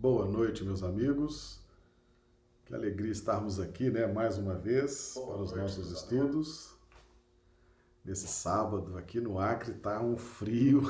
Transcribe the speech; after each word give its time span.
Boa 0.00 0.24
noite, 0.24 0.64
meus 0.64 0.82
amigos. 0.82 1.60
Que 2.64 2.74
alegria 2.74 3.12
estarmos 3.12 3.60
aqui, 3.60 3.90
né, 3.90 4.06
mais 4.06 4.38
uma 4.38 4.54
vez 4.54 5.12
Boa 5.14 5.26
para 5.26 5.42
os 5.42 5.50
noite, 5.50 5.60
nossos 5.60 5.92
estudos. 5.92 6.20
Amigos. 6.22 6.74
Nesse 8.02 8.26
sábado 8.26 8.96
aqui 8.96 9.20
no 9.20 9.38
Acre 9.38 9.74
tá 9.74 10.00
um 10.00 10.16
frio, 10.16 10.88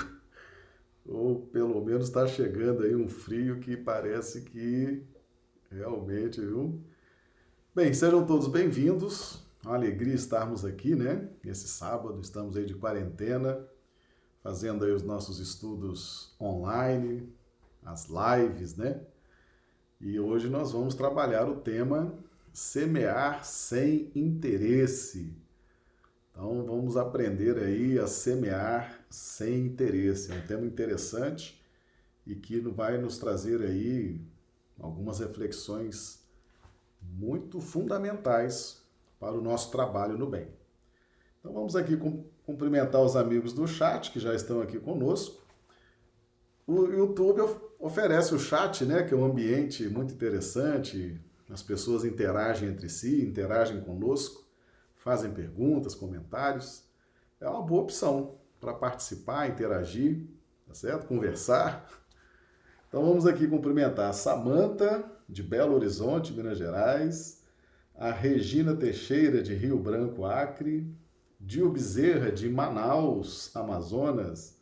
ou 1.04 1.40
pelo 1.46 1.84
menos 1.84 2.06
está 2.06 2.24
chegando 2.24 2.84
aí 2.84 2.94
um 2.94 3.08
frio 3.08 3.58
que 3.58 3.76
parece 3.76 4.42
que 4.42 5.04
realmente, 5.72 6.40
viu? 6.40 6.80
Bem, 7.74 7.92
sejam 7.92 8.24
todos 8.24 8.46
bem-vindos. 8.46 9.44
Uma 9.64 9.74
alegria 9.74 10.14
estarmos 10.14 10.64
aqui, 10.64 10.94
né? 10.94 11.28
Nesse 11.42 11.66
sábado, 11.66 12.20
estamos 12.20 12.56
aí 12.56 12.64
de 12.64 12.76
quarentena, 12.76 13.66
fazendo 14.40 14.84
aí 14.84 14.92
os 14.92 15.02
nossos 15.02 15.40
estudos 15.40 16.32
online, 16.40 17.28
as 17.84 18.08
lives, 18.08 18.76
né? 18.76 19.00
E 20.00 20.18
hoje 20.18 20.48
nós 20.48 20.72
vamos 20.72 20.94
trabalhar 20.94 21.48
o 21.48 21.56
tema 21.56 22.18
semear 22.52 23.44
sem 23.44 24.10
interesse. 24.14 25.36
Então 26.30 26.64
vamos 26.64 26.96
aprender 26.96 27.58
aí 27.58 27.98
a 27.98 28.06
semear 28.06 29.04
sem 29.10 29.66
interesse. 29.66 30.32
É 30.32 30.34
um 30.34 30.46
tema 30.46 30.66
interessante 30.66 31.60
e 32.26 32.34
que 32.34 32.60
vai 32.60 32.98
nos 32.98 33.18
trazer 33.18 33.60
aí 33.62 34.20
algumas 34.78 35.20
reflexões 35.20 36.24
muito 37.02 37.60
fundamentais 37.60 38.82
para 39.18 39.34
o 39.34 39.40
nosso 39.40 39.70
trabalho 39.70 40.16
no 40.16 40.26
bem. 40.26 40.48
Então 41.38 41.52
vamos 41.52 41.76
aqui 41.76 41.98
cumprimentar 42.44 43.00
os 43.02 43.16
amigos 43.16 43.52
do 43.52 43.66
chat 43.66 44.10
que 44.10 44.20
já 44.20 44.34
estão 44.34 44.60
aqui 44.60 44.78
conosco. 44.78 45.42
O 46.66 46.84
YouTube 46.86 47.40
oferece 47.80 48.34
o 48.34 48.38
chat, 48.38 48.84
né, 48.84 49.02
que 49.02 49.14
é 49.14 49.16
um 49.16 49.24
ambiente 49.24 49.88
muito 49.88 50.12
interessante, 50.12 51.18
as 51.48 51.62
pessoas 51.62 52.04
interagem 52.04 52.68
entre 52.68 52.88
si, 52.88 53.24
interagem 53.24 53.80
conosco, 53.80 54.46
fazem 54.96 55.32
perguntas, 55.32 55.94
comentários. 55.94 56.84
É 57.40 57.48
uma 57.48 57.62
boa 57.62 57.82
opção 57.82 58.36
para 58.60 58.74
participar, 58.74 59.48
interagir, 59.48 60.26
tá 60.68 60.74
certo? 60.74 61.06
Conversar. 61.06 61.88
Então 62.86 63.02
vamos 63.02 63.26
aqui 63.26 63.48
cumprimentar 63.48 64.10
a 64.10 64.12
Samanta, 64.12 65.02
de 65.26 65.42
Belo 65.42 65.74
Horizonte, 65.74 66.32
Minas 66.32 66.58
Gerais, 66.58 67.42
a 67.96 68.10
Regina 68.10 68.76
Teixeira, 68.76 69.42
de 69.42 69.54
Rio 69.54 69.78
Branco, 69.78 70.24
Acre, 70.24 70.86
Dio 71.38 71.70
Bezerra, 71.70 72.30
de 72.30 72.48
Manaus, 72.48 73.54
Amazonas, 73.56 74.58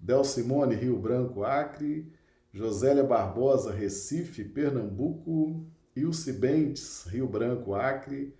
Del 0.00 0.24
Simone, 0.24 0.74
Rio 0.74 0.98
Branco, 0.98 1.44
Acre, 1.44 2.12
Josélia 2.58 3.04
Barbosa, 3.04 3.70
Recife, 3.70 4.42
Pernambuco, 4.42 5.64
Ilse 5.94 6.32
Bentes, 6.32 7.04
Rio 7.04 7.28
Branco, 7.28 7.72
Acre, 7.72 8.34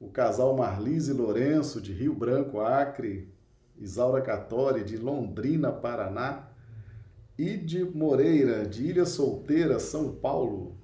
o 0.00 0.08
casal 0.08 0.56
Marlise 0.56 1.12
Lourenço, 1.12 1.80
de 1.80 1.92
Rio 1.92 2.12
Branco, 2.12 2.58
Acre, 2.58 3.32
Isaura 3.78 4.20
Catori, 4.22 4.82
de 4.82 4.96
Londrina, 4.96 5.70
Paraná, 5.70 6.48
Ide 7.38 7.84
Moreira, 7.84 8.66
de 8.66 8.88
Ilha 8.88 9.06
Solteira, 9.06 9.78
São 9.78 10.16
Paulo, 10.16 10.76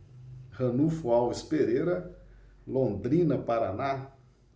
Ranulfo 0.51 1.11
Alves 1.11 1.43
Pereira, 1.43 2.17
Londrina, 2.65 3.37
Paraná, 3.37 4.13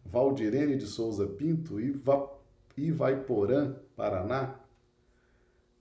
Valdirene 0.06 0.76
de 0.76 0.86
Souza 0.86 1.26
Pinto, 1.26 1.80
Iva, 1.80 2.30
Ivaiporã, 2.76 3.74
Paraná, 3.96 4.59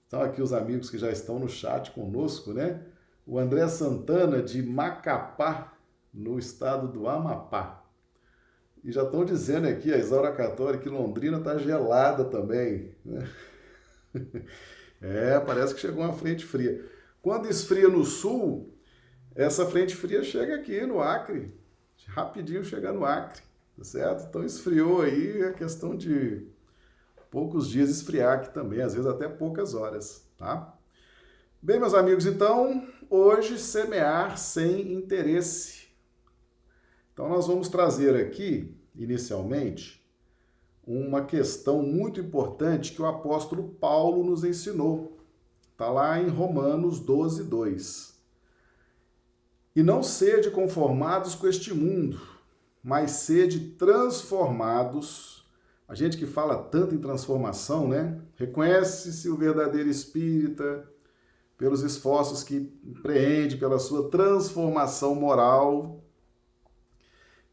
estão 0.10 0.24
aqui 0.24 0.42
os 0.42 0.52
amigos 0.52 0.90
que 0.90 0.98
já 0.98 1.12
estão 1.12 1.38
no 1.38 1.48
chat 1.48 1.92
conosco, 1.92 2.52
né? 2.52 2.82
O 3.28 3.38
André 3.38 3.68
Santana, 3.68 4.42
de 4.42 4.64
Macapá, 4.64 5.78
no 6.12 6.40
estado 6.40 6.88
do 6.88 7.08
Amapá. 7.08 7.86
E 8.84 8.92
já 8.92 9.04
estão 9.04 9.24
dizendo 9.24 9.68
aqui, 9.68 9.94
a 9.94 10.00
Isaura 10.00 10.32
Católica, 10.32 10.82
que 10.82 10.90
Londrina 10.90 11.38
está 11.38 11.60
gelada 11.60 12.26
também. 12.26 12.96
Né? 13.06 13.30
É, 15.02 15.40
parece 15.40 15.74
que 15.74 15.80
chegou 15.80 16.04
uma 16.04 16.12
frente 16.12 16.44
fria. 16.44 16.86
Quando 17.22 17.48
esfria 17.48 17.88
no 17.88 18.04
sul, 18.04 18.78
essa 19.34 19.66
frente 19.66 19.96
fria 19.96 20.22
chega 20.26 20.56
aqui 20.56 20.86
no 20.86 21.00
Acre. 21.00 21.54
Rapidinho 22.08 22.66
chega 22.66 22.92
no 22.92 23.06
Acre, 23.06 23.42
tá 23.78 23.84
certo? 23.86 24.26
Então 24.28 24.44
esfriou 24.44 25.02
aí, 25.02 25.42
é 25.42 25.54
questão 25.54 25.96
de 25.96 26.50
poucos 27.30 27.70
dias 27.70 27.90
esfriar 27.90 28.40
aqui 28.40 28.54
também, 28.54 28.82
às 28.82 28.94
vezes 28.94 29.10
até 29.10 29.28
poucas 29.28 29.74
horas, 29.74 30.28
tá? 30.38 30.76
Bem, 31.62 31.80
meus 31.80 31.94
amigos, 31.94 32.26
então, 32.26 32.88
hoje 33.10 33.60
semear 33.60 34.38
sem 34.38 34.94
interesse. 34.94 35.90
Então, 37.14 37.28
nós 37.28 37.48
vamos 37.48 37.68
trazer 37.68 38.16
aqui, 38.16 38.74
inicialmente, 38.96 40.00
uma 40.88 41.26
questão 41.26 41.84
muito 41.84 42.20
importante 42.20 42.94
que 42.94 43.02
o 43.02 43.06
apóstolo 43.06 43.76
Paulo 43.80 44.24
nos 44.24 44.44
ensinou. 44.44 45.20
Está 45.72 45.90
lá 45.92 46.20
em 46.20 46.30
Romanos 46.30 47.00
12, 47.00 47.44
2. 47.44 48.20
E 49.76 49.84
não 49.84 50.02
sede 50.02 50.50
conformados 50.50 51.36
com 51.36 51.48
este 51.48 51.74
mundo, 51.74 52.20
mas 52.84 53.12
sede 53.12 53.60
transformados 53.72 55.39
a 55.90 55.96
gente 55.96 56.18
que 56.18 56.28
fala 56.28 56.56
tanto 56.56 56.94
em 56.94 57.00
transformação, 57.00 57.88
né? 57.88 58.22
Reconhece-se 58.36 59.28
o 59.28 59.36
verdadeiro 59.36 59.90
espírita 59.90 60.88
pelos 61.58 61.82
esforços 61.82 62.44
que 62.44 62.72
empreende, 62.86 63.58
pela 63.58 63.80
sua 63.80 64.08
transformação 64.08 65.16
moral. 65.16 66.04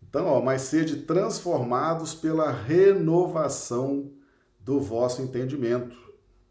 Então, 0.03 0.27
ó, 0.27 0.43
mas 0.43 0.63
sede 0.63 0.97
transformados 0.97 2.15
pela 2.15 2.53
renovação 2.53 4.13
do 4.61 4.81
vosso 4.81 5.23
entendimento, 5.23 5.97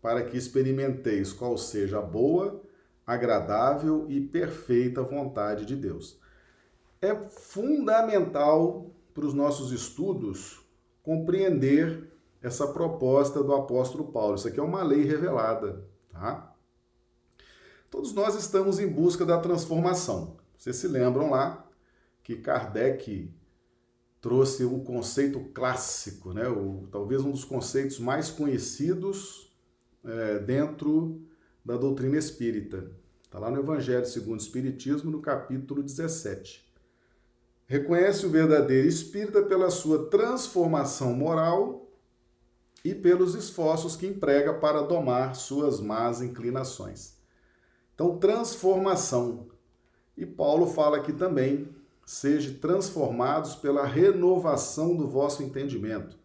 para 0.02 0.24
que 0.24 0.36
experimenteis 0.36 1.32
qual 1.32 1.56
seja 1.56 2.00
a 2.00 2.02
boa, 2.02 2.64
agradável 3.06 4.08
e 4.10 4.20
perfeita 4.20 5.04
vontade 5.04 5.68
de 5.68 5.76
Deus. 5.76 6.20
É 7.00 7.14
fundamental 7.30 8.90
para 9.14 9.26
os 9.26 9.36
nossos 9.36 9.72
estudos 9.72 10.65
compreender 11.06 12.12
essa 12.42 12.68
proposta 12.68 13.44
do 13.44 13.54
apóstolo 13.54 14.12
Paulo. 14.12 14.36
Isso 14.36 14.48
aqui 14.48 14.60
é 14.60 14.64
uma 14.64 14.84
lei 14.84 15.04
revelada, 15.04 15.88
tá? 16.12 16.52
Todos 17.92 18.12
nós 18.14 18.36
estamos 18.36 18.80
em 18.80 18.88
busca 18.88 19.24
da 19.24 19.40
transformação. 19.40 20.36
Vocês 20.58 20.76
se 20.76 20.88
lembram 20.88 21.30
lá 21.30 21.70
que 22.24 22.36
Kardec 22.36 23.32
trouxe 24.20 24.66
o 24.66 24.80
conceito 24.80 25.40
clássico, 25.54 26.34
né? 26.34 26.48
o, 26.50 26.88
talvez 26.92 27.22
um 27.22 27.32
dos 27.32 27.46
conceitos 27.46 28.00
mais 28.00 28.32
conhecidos 28.32 29.56
é, 30.04 30.40
dentro 30.40 31.22
da 31.64 31.78
doutrina 31.78 32.18
espírita. 32.18 32.92
Está 33.24 33.38
lá 33.38 33.52
no 33.52 33.60
Evangelho 33.60 34.06
segundo 34.08 34.40
o 34.40 34.44
Espiritismo, 34.44 35.12
no 35.12 35.22
capítulo 35.22 35.84
17. 35.84 36.65
Reconhece 37.68 38.26
o 38.26 38.30
verdadeiro 38.30 38.88
espírita 38.88 39.42
pela 39.42 39.72
sua 39.72 40.08
transformação 40.08 41.14
moral 41.14 41.90
e 42.84 42.94
pelos 42.94 43.34
esforços 43.34 43.96
que 43.96 44.06
emprega 44.06 44.54
para 44.54 44.84
domar 44.84 45.36
suas 45.36 45.80
más 45.80 46.22
inclinações. 46.22 47.16
Então, 47.96 48.20
transformação. 48.20 49.48
E 50.16 50.26
Paulo 50.26 50.68
fala 50.68 50.98
aqui 50.98 51.12
também: 51.12 51.68
seja 52.06 52.54
transformados 52.60 53.56
pela 53.56 53.84
renovação 53.84 54.96
do 54.96 55.08
vosso 55.08 55.42
entendimento. 55.42 56.20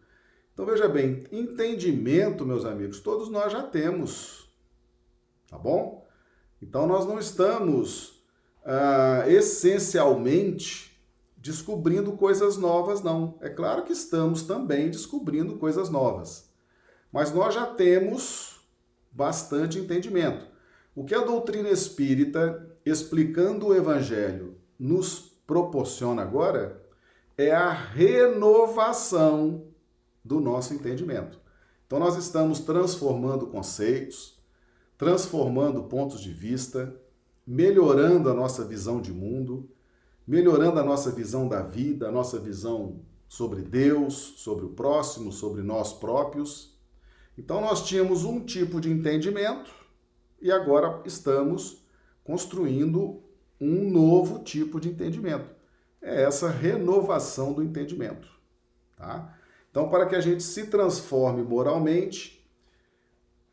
Então, 0.53 0.65
veja 0.65 0.87
bem, 0.87 1.23
entendimento, 1.31 2.45
meus 2.45 2.65
amigos, 2.65 2.99
todos 2.99 3.29
nós 3.29 3.51
já 3.51 3.63
temos. 3.63 4.47
Tá 5.49 5.57
bom? 5.57 6.05
Então, 6.61 6.85
nós 6.85 7.07
não 7.07 7.17
estamos 7.17 8.23
ah, 8.63 9.23
essencialmente 9.27 10.90
descobrindo 11.41 12.11
coisas 12.13 12.55
novas, 12.55 13.01
não. 13.01 13.37
É 13.41 13.49
claro 13.49 13.83
que 13.83 13.91
estamos 13.91 14.43
também 14.43 14.91
descobrindo 14.91 15.57
coisas 15.57 15.89
novas. 15.89 16.49
Mas 17.11 17.33
nós 17.33 17.55
já 17.55 17.65
temos 17.65 18.61
bastante 19.11 19.79
entendimento. 19.79 20.45
O 20.95 21.03
que 21.03 21.15
a 21.15 21.25
doutrina 21.25 21.69
espírita, 21.69 22.69
explicando 22.85 23.67
o 23.67 23.75
evangelho, 23.75 24.55
nos 24.77 25.19
proporciona 25.47 26.21
agora 26.21 26.79
é 27.37 27.51
a 27.51 27.71
renovação 27.71 29.65
do 30.23 30.39
nosso 30.39 30.75
entendimento. 30.75 31.39
Então, 31.87 31.97
nós 31.97 32.15
estamos 32.15 32.59
transformando 32.59 33.47
conceitos, 33.47 34.39
transformando 34.95 35.83
pontos 35.83 36.21
de 36.21 36.31
vista, 36.31 36.95
melhorando 37.45 38.29
a 38.29 38.33
nossa 38.33 38.63
visão 38.63 39.01
de 39.01 39.11
mundo 39.11 39.69
melhorando 40.27 40.79
a 40.79 40.83
nossa 40.83 41.11
visão 41.11 41.47
da 41.47 41.61
vida, 41.61 42.07
a 42.07 42.11
nossa 42.11 42.39
visão 42.39 43.01
sobre 43.27 43.61
Deus, 43.61 44.33
sobre 44.37 44.65
o 44.65 44.69
próximo, 44.69 45.31
sobre 45.31 45.61
nós 45.61 45.93
próprios. 45.93 46.77
Então 47.37 47.61
nós 47.61 47.85
tínhamos 47.85 48.23
um 48.23 48.39
tipo 48.43 48.81
de 48.81 48.91
entendimento 48.91 49.71
e 50.41 50.51
agora 50.51 51.01
estamos 51.05 51.85
construindo 52.23 53.21
um 53.59 53.89
novo 53.89 54.39
tipo 54.39 54.79
de 54.79 54.89
entendimento. 54.89 55.49
É 56.01 56.23
essa 56.23 56.49
renovação 56.49 57.53
do 57.53 57.63
entendimento, 57.63 58.27
tá? 58.97 59.37
Então, 59.69 59.87
para 59.87 60.05
que 60.05 60.15
a 60.15 60.19
gente 60.19 60.43
se 60.43 60.67
transforme 60.67 61.43
moralmente, 61.43 62.45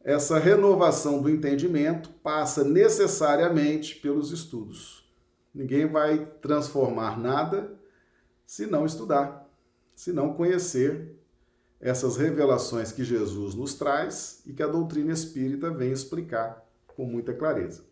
essa 0.03 0.39
renovação 0.39 1.23
do 1.23 1.31
entendimento 1.31 2.11
passa 2.11 2.65
necessariamente 2.65 3.97
pelos 3.97 4.33
estudos. 4.33 5.08
Ninguém 5.59 5.89
vai 5.89 6.25
transformar 6.41 7.19
nada 7.19 7.73
se 8.47 8.65
não 8.65 8.87
estudar, 8.87 9.51
se 9.93 10.13
não 10.13 10.33
conhecer 10.33 11.19
essas 11.81 12.17
revelações 12.17 12.93
que 12.93 13.03
Jesus 13.03 13.57
nos 13.57 13.75
traz 13.75 14.41
e 14.47 14.53
que 14.53 14.63
a 14.63 14.69
doutrina 14.69 15.13
espírita 15.13 15.69
vem 15.69 15.91
explicar 15.91 16.65
com 16.87 17.05
muita 17.05 17.35
clareza. 17.35 17.83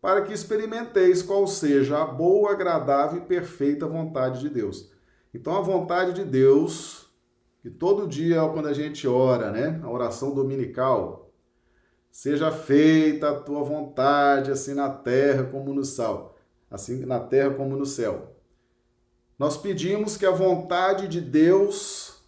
Para 0.00 0.22
que 0.22 0.32
experimenteis 0.32 1.22
qual 1.22 1.46
seja 1.46 2.00
a 2.00 2.06
boa, 2.06 2.52
agradável 2.52 3.18
e 3.18 3.26
perfeita 3.26 3.86
vontade 3.86 4.40
de 4.40 4.48
Deus. 4.48 4.90
Então, 5.34 5.54
a 5.58 5.60
vontade 5.60 6.14
de 6.14 6.24
Deus, 6.24 7.10
que 7.60 7.68
todo 7.68 8.08
dia, 8.08 8.40
quando 8.54 8.68
a 8.68 8.72
gente 8.72 9.06
ora, 9.06 9.52
né, 9.52 9.82
a 9.82 9.90
oração 9.90 10.34
dominical, 10.34 11.30
seja 12.10 12.50
feita 12.50 13.28
a 13.28 13.38
tua 13.38 13.62
vontade, 13.62 14.50
assim 14.50 14.72
na 14.72 14.88
terra 14.88 15.44
como 15.44 15.74
no 15.74 15.84
céu, 15.84 16.33
assim 16.70 17.04
na 17.04 17.20
terra 17.20 17.54
como 17.54 17.76
no 17.76 17.86
céu. 17.86 18.34
Nós 19.38 19.56
pedimos 19.56 20.16
que 20.16 20.26
a 20.26 20.30
vontade 20.30 21.08
de 21.08 21.20
Deus 21.20 22.22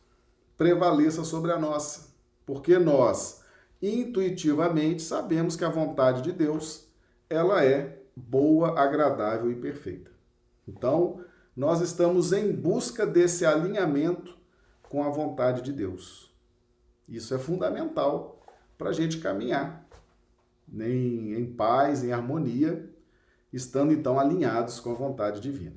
prevaleça 0.57 1.25
sobre 1.25 1.53
a 1.53 1.59
nossa, 1.59 2.15
porque 2.45 2.79
nós 2.79 3.43
intuitivamente 3.81 5.03
sabemos 5.03 5.55
que 5.55 5.65
a 5.65 5.69
vontade 5.69 6.23
de 6.23 6.33
Deus, 6.33 6.89
ela 7.29 7.65
é 7.65 8.03
boa, 8.17 8.81
agradável 8.81 9.51
e 9.51 9.57
perfeita. 9.57 10.11
Então, 10.67 11.21
nós 11.55 11.81
estamos 11.81 12.33
em 12.33 12.53
busca 12.53 13.07
desse 13.07 13.45
alinhamento 13.45 14.37
com 14.83 15.05
a 15.05 15.11
vontade 15.11 15.63
de 15.63 15.73
Deus. 15.73 16.35
Isso 17.09 17.35
é 17.35 17.39
fundamental 17.39 18.41
para 18.77 18.91
a 18.91 18.93
gente 18.93 19.19
caminhar 19.19 19.87
em, 20.73 21.35
em 21.35 21.47
paz, 21.47 22.03
em 22.03 22.13
harmonia, 22.13 22.89
estando 23.57 23.93
então 23.93 24.19
alinhados 24.19 24.79
com 24.79 24.91
a 24.91 24.95
vontade 24.95 25.41
divina. 25.41 25.75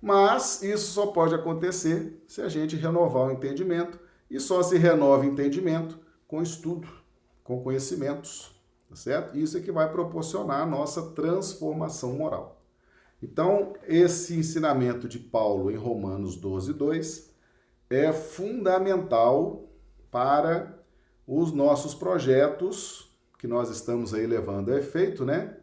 Mas 0.00 0.62
isso 0.62 0.92
só 0.92 1.06
pode 1.06 1.34
acontecer 1.34 2.22
se 2.26 2.42
a 2.42 2.48
gente 2.48 2.76
renovar 2.76 3.28
o 3.28 3.32
entendimento 3.32 3.98
e 4.30 4.38
só 4.38 4.62
se 4.62 4.76
renova 4.76 5.22
o 5.22 5.26
entendimento 5.26 5.98
com 6.26 6.42
estudo, 6.42 6.88
com 7.42 7.62
conhecimentos, 7.62 8.60
tá 8.88 8.96
certo? 8.96 9.38
Isso 9.38 9.56
é 9.56 9.60
que 9.60 9.72
vai 9.72 9.90
proporcionar 9.90 10.60
a 10.60 10.66
nossa 10.66 11.10
transformação 11.12 12.14
moral. 12.14 12.60
Então, 13.22 13.72
esse 13.86 14.36
ensinamento 14.36 15.08
de 15.08 15.18
Paulo 15.18 15.70
em 15.70 15.76
Romanos 15.76 16.36
12, 16.36 16.74
2 16.74 17.30
é 17.88 18.12
fundamental 18.12 19.70
para 20.10 20.78
os 21.26 21.52
nossos 21.52 21.94
projetos 21.94 23.10
que 23.38 23.46
nós 23.46 23.70
estamos 23.70 24.12
aí 24.12 24.26
levando 24.26 24.70
a 24.70 24.78
efeito, 24.78 25.24
né? 25.24 25.56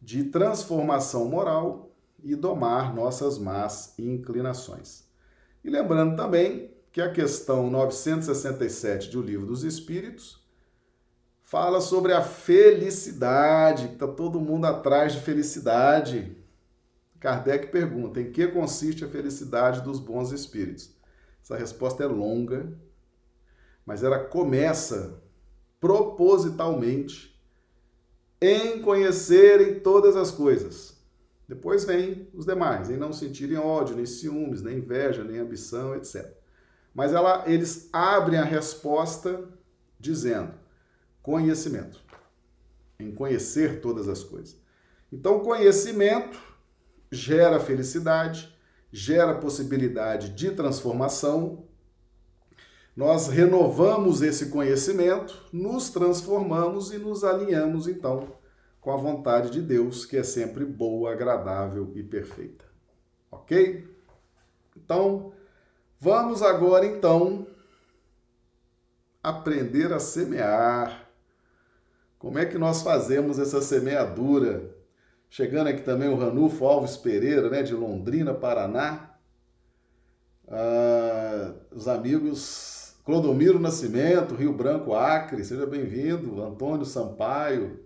De 0.00 0.24
transformação 0.24 1.26
moral 1.26 1.94
e 2.22 2.34
domar 2.34 2.94
nossas 2.94 3.38
más 3.38 3.94
inclinações. 3.98 5.04
E 5.62 5.70
lembrando 5.70 6.16
também 6.16 6.70
que 6.92 7.00
a 7.00 7.12
questão 7.12 7.70
967 7.70 9.10
do 9.10 9.22
Livro 9.22 9.46
dos 9.46 9.62
Espíritos 9.62 10.40
fala 11.42 11.80
sobre 11.80 12.12
a 12.12 12.22
felicidade, 12.22 13.88
que 13.88 13.94
está 13.94 14.06
todo 14.06 14.40
mundo 14.40 14.66
atrás 14.66 15.12
de 15.12 15.20
felicidade. 15.20 16.36
Kardec 17.18 17.68
pergunta: 17.68 18.20
em 18.20 18.30
que 18.30 18.46
consiste 18.46 19.04
a 19.04 19.08
felicidade 19.08 19.82
dos 19.82 19.98
bons 19.98 20.32
espíritos? 20.32 20.94
Essa 21.42 21.56
resposta 21.56 22.04
é 22.04 22.06
longa, 22.06 22.72
mas 23.84 24.02
ela 24.02 24.18
começa 24.18 25.20
propositalmente 25.80 27.29
em 28.40 28.80
conhecerem 28.80 29.80
todas 29.80 30.16
as 30.16 30.30
coisas 30.30 31.00
depois 31.50 31.84
vem 31.84 32.28
os 32.32 32.46
demais, 32.46 32.90
em 32.90 32.96
não 32.96 33.12
sentirem 33.12 33.58
ódio, 33.58 33.96
nem 33.96 34.06
ciúmes, 34.06 34.62
nem 34.62 34.78
inveja, 34.78 35.24
nem 35.24 35.40
ambição, 35.40 35.96
etc. 35.96 36.32
Mas 36.94 37.12
ela, 37.12 37.42
eles 37.44 37.88
abrem 37.92 38.38
a 38.38 38.44
resposta 38.44 39.48
dizendo 39.98 40.54
conhecimento, 41.20 42.00
em 43.00 43.10
conhecer 43.10 43.80
todas 43.80 44.08
as 44.08 44.22
coisas. 44.22 44.56
Então, 45.12 45.40
conhecimento 45.40 46.40
gera 47.10 47.58
felicidade, 47.58 48.56
gera 48.92 49.34
possibilidade 49.34 50.28
de 50.30 50.52
transformação. 50.52 51.66
Nós 52.96 53.28
renovamos 53.28 54.20
esse 54.20 54.50
conhecimento, 54.50 55.48
nos 55.52 55.90
transformamos 55.90 56.92
e 56.92 56.98
nos 56.98 57.24
alinhamos 57.24 57.86
então 57.86 58.40
com 58.80 58.90
a 58.90 58.96
vontade 58.96 59.50
de 59.50 59.60
Deus, 59.60 60.06
que 60.06 60.16
é 60.16 60.22
sempre 60.22 60.64
boa, 60.64 61.12
agradável 61.12 61.92
e 61.94 62.02
perfeita. 62.02 62.64
OK? 63.30 63.86
Então, 64.76 65.32
vamos 65.98 66.42
agora 66.42 66.86
então 66.86 67.46
aprender 69.22 69.92
a 69.92 70.00
semear. 70.00 71.08
Como 72.18 72.38
é 72.38 72.46
que 72.46 72.58
nós 72.58 72.82
fazemos 72.82 73.38
essa 73.38 73.60
semeadura? 73.60 74.74
Chegando 75.28 75.68
aqui 75.68 75.82
também 75.82 76.08
o 76.08 76.16
Ranulfo 76.16 76.64
Alves 76.64 76.96
Pereira, 76.96 77.48
né, 77.48 77.62
de 77.62 77.74
Londrina, 77.74 78.34
Paraná. 78.34 79.14
Ah, 80.48 81.54
os 81.70 81.86
amigos 81.86 82.79
Clodomiro 83.10 83.58
Nascimento, 83.58 84.36
Rio 84.36 84.52
Branco, 84.52 84.94
Acre, 84.94 85.44
seja 85.44 85.66
bem-vindo. 85.66 86.40
Antônio 86.40 86.86
Sampaio, 86.86 87.84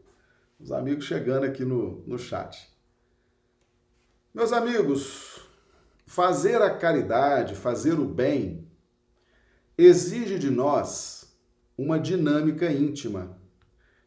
os 0.61 0.71
amigos 0.71 1.07
chegando 1.07 1.45
aqui 1.45 1.65
no, 1.65 2.05
no 2.07 2.19
chat. 2.19 2.71
Meus 4.35 4.53
amigos, 4.53 5.41
fazer 6.07 6.61
a 6.61 6.77
caridade, 6.77 7.55
fazer 7.55 7.99
o 7.99 8.05
bem, 8.05 8.69
exige 9.79 10.39
de 10.39 10.51
nós 10.51 11.35
uma 11.79 11.99
dinâmica 11.99 12.71
íntima 12.71 13.39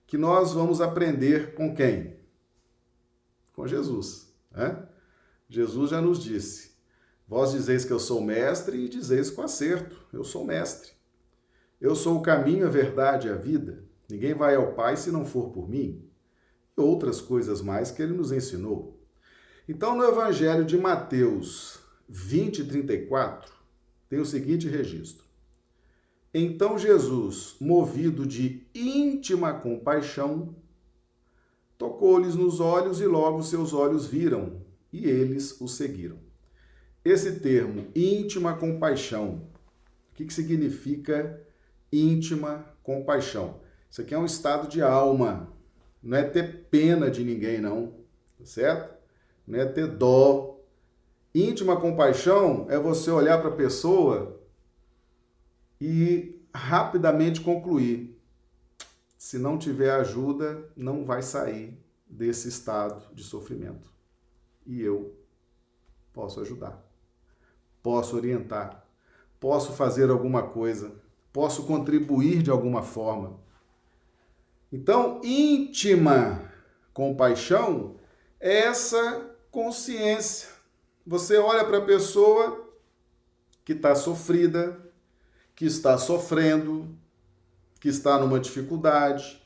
que 0.06 0.20
nós 0.20 0.54
vamos 0.54 0.82
aprender 0.82 1.56
com 1.56 1.74
quem? 1.74 2.20
Com 3.54 3.66
Jesus. 3.66 4.32
Né? 4.52 4.88
Jesus 5.50 5.90
já 5.90 6.00
nos 6.00 6.24
disse: 6.24 6.74
Vós 7.28 7.54
dizeis 7.54 7.84
que 7.84 7.92
eu 7.92 8.00
sou 8.00 8.22
mestre 8.22 8.78
e 8.78 8.88
dizeis 8.88 9.32
com 9.32 9.42
acerto: 9.42 10.06
Eu 10.14 10.24
sou 10.24 10.46
mestre. 10.46 10.96
Eu 11.80 11.96
sou 11.96 12.18
o 12.18 12.22
caminho, 12.22 12.66
a 12.66 12.70
verdade 12.70 13.28
e 13.28 13.32
a 13.32 13.36
vida. 13.36 13.84
Ninguém 14.10 14.34
vai 14.34 14.56
ao 14.56 14.74
Pai 14.74 14.98
se 14.98 15.12
não 15.12 15.26
for 15.26 15.50
por 15.50 15.70
mim 15.70 16.04
e 16.78 16.82
outras 16.82 17.20
coisas 17.20 17.62
mais 17.62 17.92
que 17.92 18.02
ele 18.02 18.14
nos 18.14 18.32
ensinou. 18.32 19.00
Então, 19.68 19.96
no 19.98 20.04
Evangelho 20.04 20.64
de 20.64 20.78
Mateus 20.78 21.80
20, 22.08 22.64
34, 22.64 23.52
tem 24.10 24.20
o 24.20 24.26
seguinte 24.26 24.68
registro. 24.68 25.26
Então 26.34 26.78
Jesus, 26.78 27.56
movido 27.60 28.26
de 28.26 28.68
íntima 28.74 29.54
compaixão, 29.54 30.56
tocou-lhes 31.78 32.36
nos 32.36 32.60
olhos 32.60 33.02
e 33.02 33.08
logo 33.08 33.42
seus 33.42 33.74
olhos 33.74 34.06
viram, 34.06 34.62
e 34.92 35.06
eles 35.06 35.60
o 35.60 35.68
seguiram. 35.68 36.20
Esse 37.04 37.40
termo, 37.40 37.88
íntima 37.96 38.56
compaixão, 38.56 39.48
o 40.12 40.16
que, 40.16 40.26
que 40.26 40.34
significa 40.34 41.42
íntima 41.92 42.66
compaixão? 42.84 43.60
Isso 43.90 44.02
aqui 44.02 44.14
é 44.14 44.18
um 44.18 44.26
estado 44.26 44.68
de 44.68 44.82
alma, 44.82 45.54
não 46.02 46.18
é 46.18 46.24
ter 46.24 46.68
pena 46.70 47.10
de 47.10 47.24
ninguém, 47.24 47.60
não, 47.60 47.94
tá 48.38 48.46
certo? 48.46 48.96
Não 49.46 49.60
é 49.60 49.66
ter 49.66 49.88
dó. 49.88 50.60
Íntima 51.34 51.80
compaixão 51.80 52.66
é 52.70 52.78
você 52.78 53.10
olhar 53.12 53.40
para 53.40 53.50
a 53.50 53.56
pessoa 53.56 54.42
e 55.80 56.42
rapidamente 56.54 57.42
concluir. 57.42 58.20
Se 59.18 59.38
não 59.38 59.58
tiver 59.58 59.92
ajuda, 59.92 60.70
não 60.76 61.06
vai 61.06 61.22
sair 61.22 61.78
desse 62.08 62.48
estado 62.48 63.14
de 63.14 63.24
sofrimento. 63.24 63.92
E 64.66 64.82
eu 64.82 65.16
posso 66.14 66.42
ajudar, 66.42 66.84
posso 67.84 68.16
orientar, 68.16 68.86
posso 69.40 69.74
fazer 69.74 70.10
alguma 70.10 70.44
coisa, 70.44 70.92
posso 71.38 71.68
contribuir 71.68 72.42
de 72.42 72.50
alguma 72.50 72.82
forma. 72.82 73.40
Então, 74.74 75.22
íntima 75.24 76.52
compaixão 76.92 77.94
é 78.40 78.62
essa 78.62 79.36
consciência. 79.52 80.50
Você 81.06 81.38
olha 81.38 81.64
para 81.64 81.78
a 81.78 81.86
pessoa 81.86 82.68
que 83.64 83.74
está 83.74 83.94
sofrida, 83.94 84.80
que 85.56 85.66
está 85.66 85.96
sofrendo, 86.00 86.98
que 87.80 87.88
está 87.88 88.18
numa 88.18 88.40
dificuldade, 88.40 89.40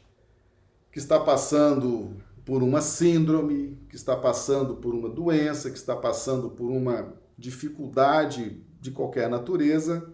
que 0.93 0.97
está 0.97 1.19
passando 1.19 2.15
por 2.45 2.63
uma 2.63 2.79
síndrome, 2.79 3.77
que 3.89 3.97
está 3.97 4.15
passando 4.15 4.77
por 4.77 4.95
uma 4.95 5.09
doença, 5.09 5.69
que 5.69 5.77
está 5.77 5.97
passando 5.97 6.51
por 6.51 6.71
uma 6.71 7.13
dificuldade 7.37 8.63
de 8.79 8.91
qualquer 8.91 9.29
natureza, 9.29 10.09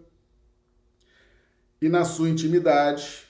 e 1.81 1.87
na 1.89 2.03
sua 2.03 2.29
intimidade, 2.29 3.25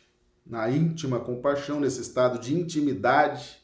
na 0.46 0.70
íntima 0.70 1.20
compaixão, 1.20 1.80
nesse 1.80 2.02
estado 2.02 2.40
de 2.40 2.58
intimidade, 2.58 3.62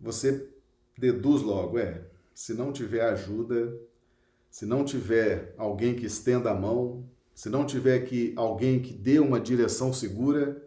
você 0.00 0.48
deduz 0.96 1.42
logo, 1.42 1.78
é, 1.78 2.04
se 2.32 2.54
não 2.54 2.72
tiver 2.72 3.02
ajuda, 3.02 3.76
se 4.50 4.64
não 4.64 4.84
tiver 4.84 5.54
alguém 5.58 5.94
que 5.94 6.06
estenda 6.06 6.50
a 6.50 6.54
mão, 6.54 7.08
se 7.34 7.48
não 7.48 7.64
tiver 7.64 8.00
que 8.00 8.32
alguém 8.36 8.80
que 8.80 8.92
dê 8.92 9.18
uma 9.18 9.40
direção 9.40 9.92
segura, 9.92 10.64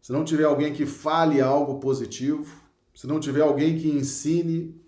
se 0.00 0.12
não 0.12 0.24
tiver 0.24 0.44
alguém 0.44 0.72
que 0.72 0.86
fale 0.86 1.40
algo 1.40 1.80
positivo, 1.80 2.62
se 2.94 3.06
não 3.06 3.18
tiver 3.20 3.42
alguém 3.42 3.78
que 3.78 3.88
ensine, 3.88 4.80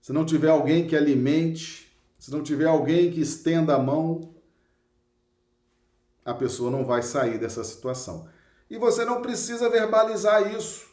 se 0.00 0.12
não 0.12 0.24
tiver 0.24 0.50
alguém 0.50 0.86
que 0.86 0.96
alimente, 0.96 1.92
se 2.18 2.30
não 2.30 2.42
tiver 2.42 2.66
alguém 2.66 3.10
que 3.10 3.20
estenda 3.20 3.74
a 3.74 3.78
mão, 3.78 4.32
a 6.24 6.34
pessoa 6.34 6.70
não 6.70 6.84
vai 6.84 7.02
sair 7.02 7.38
dessa 7.38 7.64
situação. 7.64 8.28
E 8.70 8.78
você 8.78 9.04
não 9.04 9.20
precisa 9.20 9.68
verbalizar 9.68 10.54
isso. 10.54 10.86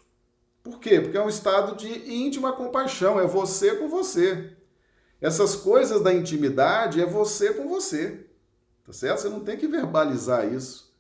Por 0.64 0.80
quê? 0.80 1.00
Porque 1.00 1.18
é 1.18 1.24
um 1.24 1.30
estado 1.30 1.76
de 1.76 2.14
íntima 2.14 2.54
compaixão, 2.54 3.20
é 3.20 3.26
você 3.26 3.76
com 3.76 3.88
você. 3.88 4.56
Essas 5.22 5.56
coisas 5.56 6.02
da 6.02 6.14
intimidade 6.14 7.02
é 7.02 7.06
você 7.06 7.54
com 7.54 7.68
você. 7.68 8.26
Tá 8.86 8.94
certo? 8.94 9.22
Você 9.22 9.30
não 9.30 9.42
tem 9.42 9.58
que 9.58 9.68
verbalizar 9.68 10.52
isso. 10.52 10.94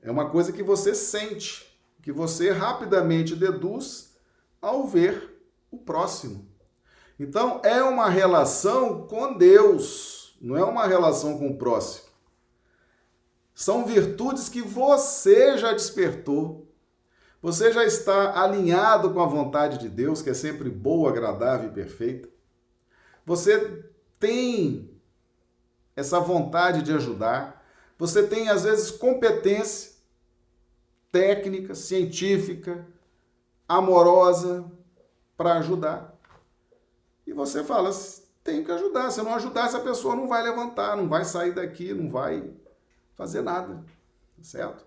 É 0.00 0.10
uma 0.10 0.30
coisa 0.30 0.52
que 0.52 0.62
você 0.62 0.94
sente, 0.94 1.78
que 2.02 2.12
você 2.12 2.50
rapidamente 2.50 3.34
deduz 3.34 4.14
ao 4.60 4.86
ver 4.86 5.40
o 5.70 5.78
próximo. 5.78 6.46
Então, 7.18 7.60
é 7.64 7.82
uma 7.82 8.08
relação 8.08 9.06
com 9.06 9.36
Deus, 9.36 10.36
não 10.40 10.56
é 10.56 10.64
uma 10.64 10.86
relação 10.86 11.38
com 11.38 11.48
o 11.48 11.56
próximo. 11.56 12.03
São 13.54 13.86
virtudes 13.86 14.48
que 14.48 14.60
você 14.60 15.56
já 15.56 15.72
despertou. 15.72 16.68
Você 17.40 17.72
já 17.72 17.84
está 17.84 18.42
alinhado 18.42 19.12
com 19.12 19.20
a 19.20 19.26
vontade 19.26 19.78
de 19.78 19.88
Deus, 19.88 20.20
que 20.20 20.30
é 20.30 20.34
sempre 20.34 20.68
boa, 20.68 21.10
agradável 21.10 21.68
e 21.68 21.72
perfeita. 21.72 22.28
Você 23.24 23.84
tem 24.18 24.90
essa 25.94 26.18
vontade 26.18 26.82
de 26.82 26.92
ajudar. 26.92 27.64
Você 27.96 28.26
tem, 28.26 28.48
às 28.48 28.64
vezes, 28.64 28.90
competência 28.90 29.92
técnica, 31.12 31.76
científica, 31.76 32.84
amorosa 33.68 34.64
para 35.36 35.58
ajudar. 35.58 36.18
E 37.24 37.32
você 37.32 37.62
fala, 37.62 37.90
tenho 38.42 38.64
que 38.64 38.72
ajudar. 38.72 39.10
Se 39.10 39.20
eu 39.20 39.24
não 39.24 39.34
ajudar, 39.34 39.66
essa 39.66 39.78
pessoa 39.78 40.16
não 40.16 40.26
vai 40.26 40.42
levantar, 40.42 40.96
não 40.96 41.08
vai 41.08 41.24
sair 41.24 41.52
daqui, 41.52 41.94
não 41.94 42.10
vai 42.10 42.52
fazer 43.16 43.42
nada, 43.42 43.84
certo? 44.42 44.84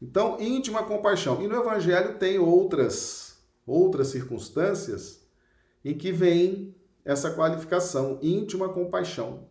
Então, 0.00 0.40
íntima 0.40 0.84
compaixão. 0.84 1.42
E 1.42 1.48
no 1.48 1.56
Evangelho 1.56 2.18
tem 2.18 2.38
outras, 2.38 3.38
outras 3.66 4.08
circunstâncias 4.08 5.26
em 5.84 5.96
que 5.96 6.12
vem 6.12 6.74
essa 7.04 7.32
qualificação, 7.32 8.18
íntima 8.22 8.68
compaixão. 8.68 9.48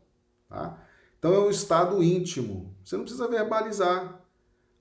Tá? 0.47 0.81
Então, 1.19 1.33
é 1.33 1.39
um 1.39 1.49
estado 1.49 2.01
íntimo. 2.01 2.75
Você 2.83 2.95
não 2.95 3.03
precisa 3.03 3.27
verbalizar. 3.27 4.21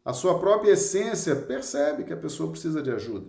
A 0.04 0.12
sua 0.12 0.38
própria 0.38 0.72
essência 0.72 1.34
percebe 1.34 2.04
que 2.04 2.12
a 2.12 2.16
pessoa 2.16 2.50
precisa 2.50 2.80
de 2.82 2.90
ajuda. 2.92 3.28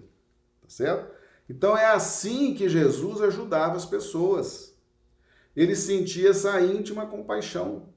Tá 0.62 0.70
certo? 0.70 1.12
Então, 1.50 1.76
é 1.76 1.86
assim 1.86 2.54
que 2.54 2.70
Jesus 2.70 3.22
ajudava 3.22 3.78
as 3.78 3.86
pessoas. 3.86 4.78
Ele 5.56 5.76
sentia 5.76 6.30
essa 6.30 6.62
íntima 6.62 7.08
compaixão. 7.08 7.90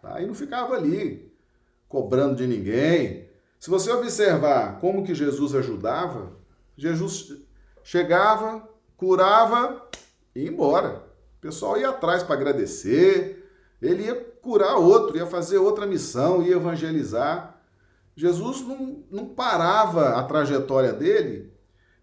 Tá? 0.00 0.20
E 0.20 0.26
não 0.26 0.34
ficava 0.34 0.74
ali 0.74 1.32
cobrando 1.88 2.36
de 2.36 2.46
ninguém. 2.46 3.28
Se 3.58 3.70
você 3.70 3.90
observar 3.90 4.80
como 4.80 5.04
que 5.04 5.14
Jesus 5.14 5.54
ajudava, 5.54 6.32
Jesus 6.76 7.32
chegava, 7.82 8.68
curava 8.96 9.82
e 10.34 10.42
ia 10.42 10.48
embora. 10.50 11.04
O 11.38 11.40
pessoal 11.40 11.78
ia 11.78 11.90
atrás 11.90 12.22
para 12.22 12.34
agradecer, 12.34 13.48
ele 13.80 14.04
ia 14.04 14.14
curar 14.42 14.76
outro, 14.76 15.16
ia 15.16 15.26
fazer 15.26 15.58
outra 15.58 15.86
missão, 15.86 16.42
ia 16.42 16.56
evangelizar. 16.56 17.60
Jesus 18.14 18.62
não, 18.62 19.04
não 19.10 19.26
parava 19.26 20.10
a 20.10 20.22
trajetória 20.22 20.92
dele 20.92 21.52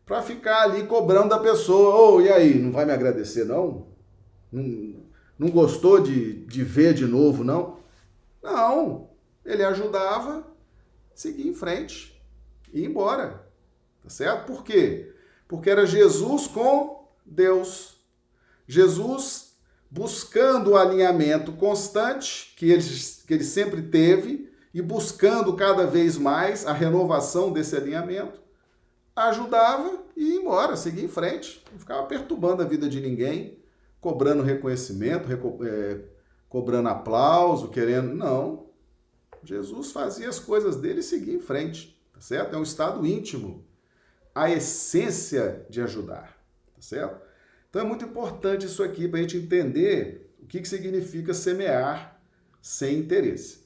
para 0.05 0.21
ficar 0.21 0.63
ali 0.63 0.83
cobrando 0.83 1.29
da 1.29 1.39
pessoa. 1.39 1.95
Ô, 1.95 2.15
oh, 2.15 2.21
e 2.21 2.29
aí, 2.29 2.59
não 2.59 2.71
vai 2.71 2.85
me 2.85 2.91
agradecer, 2.91 3.45
não? 3.45 3.87
Não, 4.51 4.95
não 5.39 5.49
gostou 5.49 5.99
de, 5.99 6.45
de 6.45 6.63
ver 6.63 6.93
de 6.93 7.05
novo, 7.05 7.43
não? 7.43 7.77
Não, 8.43 9.09
ele 9.45 9.63
ajudava, 9.63 10.45
seguir 11.15 11.47
em 11.47 11.53
frente, 11.53 12.21
ir 12.73 12.83
embora. 12.83 13.47
Tá 14.03 14.09
certo? 14.09 14.45
Por 14.45 14.63
quê? 14.63 15.13
Porque 15.47 15.69
era 15.69 15.85
Jesus 15.85 16.45
com 16.45 17.07
Deus. 17.25 17.97
Jesus 18.67 19.53
buscando 19.89 20.71
o 20.71 20.77
alinhamento 20.77 21.53
constante 21.53 22.53
que 22.57 22.69
ele, 22.69 22.83
que 23.27 23.33
ele 23.33 23.43
sempre 23.43 23.81
teve 23.83 24.51
e 24.73 24.81
buscando 24.81 25.55
cada 25.55 25.85
vez 25.85 26.17
mais 26.17 26.65
a 26.65 26.73
renovação 26.73 27.51
desse 27.51 27.75
alinhamento, 27.75 28.41
ajudava 29.15 30.03
e 30.17 30.31
ia 30.31 30.41
embora, 30.41 30.75
seguir 30.75 31.05
em 31.05 31.07
frente. 31.07 31.63
Não 31.71 31.79
ficava 31.79 32.03
perturbando 32.07 32.63
a 32.63 32.65
vida 32.65 32.89
de 32.89 32.99
ninguém, 32.99 33.59
cobrando 34.01 34.41
reconhecimento, 34.41 35.31
é, 35.63 35.99
cobrando 36.53 36.87
aplauso, 36.89 37.69
querendo. 37.69 38.13
Não. 38.13 38.67
Jesus 39.43 39.91
fazia 39.91 40.29
as 40.29 40.39
coisas 40.39 40.75
dele 40.75 40.99
e 40.99 41.03
seguia 41.03 41.33
em 41.33 41.39
frente, 41.39 41.99
tá 42.13 42.21
certo? 42.21 42.55
É 42.55 42.59
um 42.59 42.63
estado 42.63 43.03
íntimo, 43.03 43.65
a 44.35 44.51
essência 44.51 45.65
de 45.67 45.81
ajudar, 45.81 46.37
tá 46.75 46.79
certo? 46.79 47.19
Então 47.67 47.81
é 47.81 47.83
muito 47.83 48.05
importante 48.05 48.67
isso 48.67 48.83
aqui 48.83 49.07
para 49.07 49.17
a 49.17 49.21
gente 49.23 49.35
entender 49.35 50.31
o 50.43 50.45
que, 50.45 50.61
que 50.61 50.67
significa 50.67 51.33
semear 51.33 52.21
sem 52.61 52.99
interesse. 52.99 53.63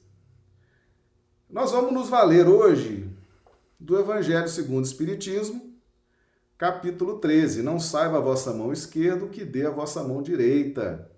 Nós 1.48 1.70
vamos 1.70 1.92
nos 1.92 2.08
valer 2.08 2.48
hoje 2.48 3.06
do 3.78 3.98
Evangelho 3.98 4.48
segundo 4.48 4.84
o 4.84 4.88
Espiritismo, 4.88 5.78
capítulo 6.56 7.18
13. 7.18 7.62
Não 7.62 7.78
saiba 7.78 8.16
a 8.16 8.22
vossa 8.22 8.54
mão 8.54 8.72
esquerda 8.72 9.26
o 9.26 9.28
que 9.28 9.44
dê 9.44 9.66
a 9.66 9.70
vossa 9.70 10.02
mão 10.02 10.22
direita 10.22 11.17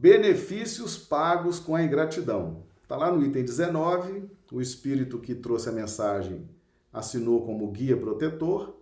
Benefícios 0.00 0.96
pagos 0.96 1.58
com 1.58 1.74
a 1.74 1.82
ingratidão. 1.82 2.62
Está 2.80 2.96
lá 2.96 3.10
no 3.10 3.20
item 3.26 3.44
19, 3.44 4.30
o 4.52 4.60
espírito 4.60 5.18
que 5.18 5.34
trouxe 5.34 5.68
a 5.68 5.72
mensagem 5.72 6.48
assinou 6.92 7.44
como 7.44 7.68
guia 7.72 7.96
protetor 7.96 8.76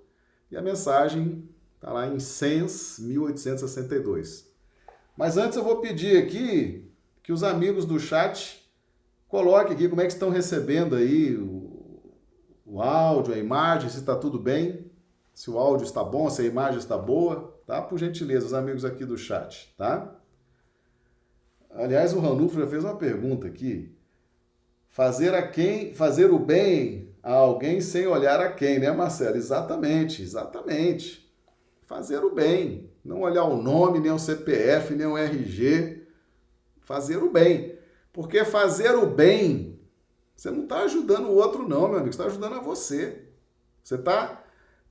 e 0.51 0.57
a 0.59 0.61
mensagem 0.61 1.49
está 1.75 1.91
lá 1.91 2.07
em 2.07 2.21
Sens 2.21 2.99
1862. 2.99 4.47
Mas 5.17 5.39
antes 5.39 5.57
eu 5.57 5.65
vou 5.65 5.81
pedir 5.81 6.23
aqui 6.23 6.87
que 7.23 7.33
os 7.33 7.43
amigos 7.43 7.87
do 7.87 7.99
chat 7.99 8.71
coloquem 9.27 9.73
aqui 9.73 9.89
como 9.89 10.03
é 10.03 10.07
que 10.07 10.13
estão 10.13 10.29
recebendo 10.29 10.97
aí 10.97 11.35
o, 11.35 12.13
o 12.67 12.83
áudio, 12.83 13.33
a 13.33 13.39
imagem, 13.39 13.89
se 13.89 14.01
está 14.01 14.15
tudo 14.15 14.39
bem, 14.39 14.85
se 15.33 15.51
o 15.51 15.59
áudio 15.59 15.87
está 15.87 16.05
bom, 16.05 16.29
se 16.29 16.43
a 16.43 16.45
imagem 16.45 16.79
está 16.79 16.99
boa, 16.99 17.59
tá? 17.67 17.81
Por 17.81 17.99
gentileza, 17.99 18.45
os 18.45 18.53
amigos 18.53 18.85
aqui 18.85 19.07
do 19.07 19.17
chat, 19.17 19.75
tá? 19.79 20.15
Aliás, 21.77 22.15
o 22.15 22.21
Ranulfo 22.21 22.59
já 22.59 22.67
fez 22.67 22.83
uma 22.83 22.97
pergunta 22.97 23.47
aqui. 23.47 23.95
Fazer 24.89 25.35
a 25.35 25.47
quem, 25.47 25.93
fazer 25.93 26.31
o 26.31 26.39
bem 26.39 27.15
a 27.23 27.33
alguém 27.33 27.81
sem 27.81 28.07
olhar 28.07 28.41
a 28.41 28.51
quem, 28.51 28.79
né, 28.79 28.91
Marcelo? 28.91 29.37
Exatamente, 29.37 30.23
exatamente. 30.23 31.31
Fazer 31.85 32.25
o 32.25 32.35
bem, 32.35 32.91
não 33.05 33.21
olhar 33.21 33.45
o 33.45 33.61
nome, 33.61 34.01
nem 34.01 34.11
o 34.11 34.19
CPF, 34.19 34.95
nem 34.95 35.07
o 35.07 35.19
RG. 35.19 36.07
Fazer 36.81 37.19
o 37.19 37.31
bem. 37.31 37.79
Porque 38.13 38.45
fazer 38.45 38.95
o 38.95 39.07
bem, 39.07 39.79
você 40.35 40.51
não 40.51 40.63
está 40.63 40.81
ajudando 40.81 41.27
o 41.27 41.35
outro, 41.35 41.69
não, 41.69 41.89
meu 41.89 41.99
amigo, 41.99 42.13
você 42.15 42.23
está 42.23 42.25
ajudando 42.25 42.55
a 42.55 42.63
você. 42.63 43.23
Você 43.85 43.97
está 43.97 44.43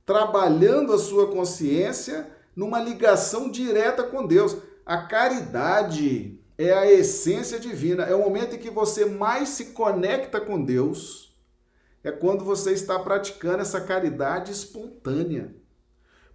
trabalhando 0.04 0.92
a 0.92 0.98
sua 0.98 1.26
consciência 1.26 2.30
numa 2.54 2.78
ligação 2.78 3.50
direta 3.50 4.04
com 4.04 4.24
Deus. 4.24 4.56
A 4.84 4.98
caridade 4.98 6.38
é 6.58 6.72
a 6.72 6.90
essência 6.90 7.58
divina, 7.58 8.04
é 8.04 8.14
o 8.14 8.20
momento 8.20 8.56
em 8.56 8.58
que 8.58 8.70
você 8.70 9.04
mais 9.04 9.50
se 9.50 9.66
conecta 9.66 10.40
com 10.40 10.62
Deus, 10.62 11.36
é 12.02 12.10
quando 12.10 12.44
você 12.44 12.72
está 12.72 12.98
praticando 12.98 13.62
essa 13.62 13.80
caridade 13.80 14.52
espontânea. 14.52 15.54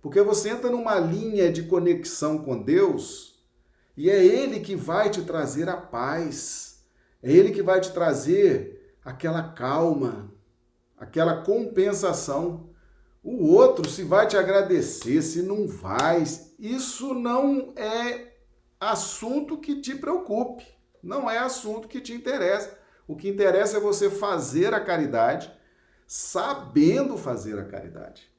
Porque 0.01 0.21
você 0.21 0.49
entra 0.49 0.69
numa 0.69 0.99
linha 0.99 1.51
de 1.51 1.63
conexão 1.63 2.39
com 2.39 2.61
Deus 2.61 3.39
e 3.95 4.09
é 4.09 4.23
Ele 4.23 4.59
que 4.59 4.75
vai 4.75 5.09
te 5.09 5.21
trazer 5.21 5.69
a 5.69 5.77
paz, 5.77 6.83
é 7.21 7.31
Ele 7.31 7.51
que 7.51 7.61
vai 7.61 7.79
te 7.79 7.91
trazer 7.91 8.95
aquela 9.03 9.43
calma, 9.53 10.31
aquela 10.97 11.41
compensação. 11.41 12.69
o 13.23 13.53
outro 13.53 13.87
se 13.87 14.03
vai 14.03 14.27
te 14.27 14.35
agradecer, 14.35 15.21
se 15.21 15.41
não 15.41 15.67
vai. 15.67 16.23
Isso 16.59 17.13
não 17.13 17.73
é 17.75 18.30
assunto 18.81 19.57
que 19.57 19.79
te 19.79 19.95
preocupe, 19.95 20.65
não 21.03 21.29
é 21.29 21.37
assunto 21.37 21.87
que 21.87 22.01
te 22.01 22.13
interessa. 22.13 22.77
O 23.07 23.15
que 23.15 23.29
interessa 23.29 23.77
é 23.77 23.79
você 23.79 24.09
fazer 24.09 24.73
a 24.73 24.79
caridade 24.79 25.51
sabendo 26.07 27.15
fazer 27.17 27.57
a 27.59 27.65
caridade. 27.65 28.29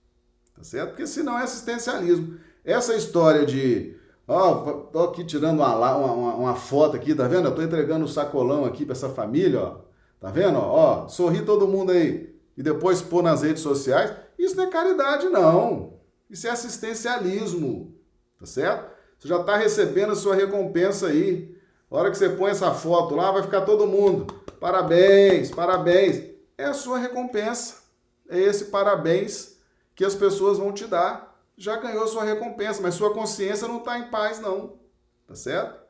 Tá 0.55 0.65
certo? 0.65 0.91
Porque 0.91 1.07
senão 1.07 1.39
é 1.39 1.45
assistencialismo. 1.45 2.39
Essa 2.65 2.95
história 2.95 3.47
de 3.47 3.97
Ó, 4.27 4.85
tô 4.93 5.01
aqui 5.05 5.25
tirando 5.25 5.59
uma, 5.61 5.75
uma, 5.75 6.35
uma, 6.35 6.55
foto 6.55 6.97
aqui, 6.97 7.15
tá 7.15 7.27
vendo? 7.27 7.49
Eu 7.49 7.55
tô 7.55 7.63
entregando 7.63 8.05
o 8.05 8.09
um 8.09 8.11
sacolão 8.11 8.65
aqui 8.65 8.85
para 8.85 8.95
essa 8.95 9.09
família, 9.09 9.61
ó. 9.61 9.81
Tá 10.21 10.31
vendo? 10.31 10.59
Ó, 10.59 11.09
sorri 11.09 11.45
todo 11.45 11.67
mundo 11.67 11.91
aí. 11.91 12.33
E 12.57 12.63
depois 12.63 13.03
pôr 13.03 13.23
nas 13.23 13.43
redes 13.43 13.63
sociais. 13.63 14.15
Isso 14.39 14.57
não 14.57 14.65
é 14.65 14.71
caridade, 14.71 15.29
não. 15.29 15.95
Isso 16.31 16.47
é 16.47 16.51
assistencialismo. 16.51 17.95
Tá 18.39 18.47
certo? 18.47 18.92
Você 19.23 19.29
já 19.29 19.41
tá 19.45 19.57
recebendo 19.57 20.11
a 20.11 20.17
sua 20.17 20.35
recompensa 20.35 21.07
aí. 21.07 21.57
A 21.89 21.97
hora 21.97 22.11
que 22.11 22.19
você 22.19 22.29
põe 22.29 22.51
essa 22.51 22.75
foto 22.75 23.15
lá, 23.15 23.31
vai 23.31 23.45
ficar 23.45 23.61
todo 23.61 23.87
mundo. 23.87 24.27
Parabéns, 24.59 25.49
parabéns. 25.53 26.25
É 26.59 26.65
a 26.65 26.75
sua 26.75 26.99
recompensa. 26.99 27.83
É 28.29 28.37
esse 28.37 28.65
parabéns 28.65 29.59
que 29.95 30.05
as 30.05 30.17
pessoas 30.17 30.59
vão 30.59 30.73
te 30.73 30.89
dar 30.89 31.41
já 31.57 31.77
ganhou 31.77 32.09
sua 32.09 32.25
recompensa, 32.25 32.83
mas 32.83 32.97
sua 32.97 33.15
consciência 33.15 33.69
não 33.69 33.79
está 33.79 33.97
em 33.97 34.11
paz, 34.11 34.41
não. 34.41 34.81
Tá 35.29 35.37
certo? 35.37 35.81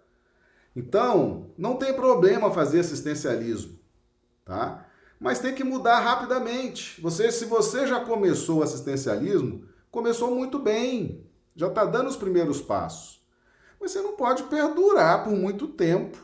Então, 0.76 1.52
não 1.56 1.76
tem 1.76 1.94
problema 1.94 2.50
fazer 2.50 2.80
assistencialismo, 2.80 3.78
tá? 4.44 4.86
Mas 5.18 5.38
tem 5.38 5.54
que 5.54 5.64
mudar 5.64 6.00
rapidamente. 6.00 7.00
Você, 7.00 7.32
se 7.32 7.46
você 7.46 7.86
já 7.86 8.00
começou 8.00 8.58
o 8.58 8.62
assistencialismo, 8.62 9.66
começou 9.90 10.34
muito 10.34 10.58
bem, 10.58 11.26
já 11.56 11.68
está 11.68 11.86
dando 11.86 12.10
os 12.10 12.16
primeiros 12.16 12.60
passos. 12.60 13.21
Mas 13.82 13.90
você 13.90 14.00
não 14.00 14.14
pode 14.14 14.44
perdurar 14.44 15.24
por 15.24 15.32
muito 15.32 15.66
tempo, 15.66 16.16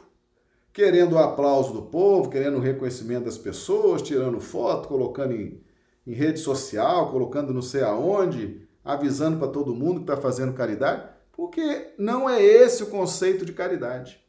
querendo 0.73 1.15
o 1.15 1.19
aplauso 1.19 1.73
do 1.73 1.83
povo, 1.83 2.31
querendo 2.31 2.57
o 2.57 2.61
reconhecimento 2.61 3.25
das 3.25 3.37
pessoas, 3.37 4.01
tirando 4.01 4.41
foto, 4.41 4.87
colocando 4.87 5.35
em, 5.35 5.61
em 6.07 6.13
rede 6.13 6.39
social, 6.39 7.11
colocando 7.11 7.53
não 7.53 7.61
sei 7.61 7.83
aonde, 7.83 8.65
avisando 8.85 9.39
para 9.39 9.49
todo 9.49 9.75
mundo 9.75 9.97
que 9.97 10.11
está 10.11 10.17
fazendo 10.17 10.53
caridade, 10.53 11.09
porque 11.33 11.95
não 11.99 12.31
é 12.31 12.41
esse 12.41 12.85
o 12.85 12.91
conceito 12.91 13.45
de 13.45 13.53
caridade. 13.53 14.25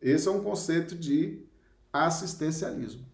Esse 0.00 0.26
é 0.26 0.30
um 0.30 0.42
conceito 0.42 0.94
de 0.94 1.46
assistencialismo, 1.92 3.04